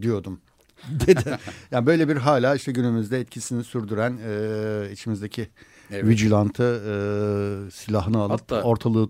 [0.00, 0.40] diyordum
[0.90, 1.38] dedi.
[1.70, 5.48] yani böyle bir hala işte günümüzde etkisini sürdüren e, içimizdeki
[5.90, 6.04] evet.
[6.04, 9.08] vigilantı e, silahını alıp Hatta, ortalığı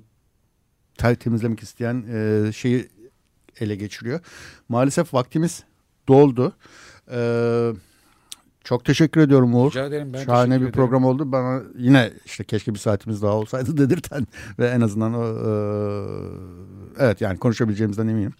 [0.99, 2.89] tel temizlemek isteyen e, şeyi
[3.61, 4.21] ele geçiriyor.
[4.69, 5.65] Maalesef vaktimiz
[6.09, 6.53] doldu.
[7.13, 7.73] Ee,
[8.65, 9.71] çok teşekkür ediyorum Uğur.
[9.71, 10.13] Rica ederim.
[10.13, 10.73] Ben Şahane bir ederim.
[10.73, 11.33] program oldu.
[11.33, 14.27] Bana yine işte keşke bir saatimiz daha olsaydı dedirten
[14.59, 15.51] ve en azından o, e,
[16.99, 18.33] evet yani konuşabileceğimizden eminim.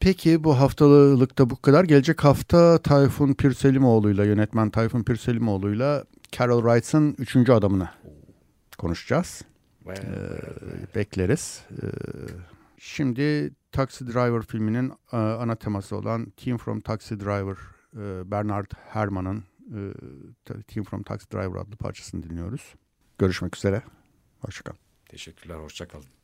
[0.00, 1.84] Peki bu haftalıkta bu kadar.
[1.84, 7.88] Gelecek hafta Tayfun Pirselimoğlu'yla yönetmen Tayfun Pirselimoğlu'yla Carol Wright'ın üçüncü adamını
[8.78, 9.42] konuşacağız.
[9.84, 11.64] Well, ee, bekleriz.
[11.70, 11.86] Ee,
[12.78, 17.56] Şimdi Taxi Driver filminin e, ana teması olan Team from Taxi Driver
[17.96, 22.74] e, Bernard Herrmann'ın e, Team from Taxi Driver adlı parçasını dinliyoruz.
[23.18, 23.82] Görüşmek üzere.
[24.40, 24.78] Hoşçakalın.
[25.08, 25.56] Teşekkürler.
[25.56, 26.15] Hoşçakalın.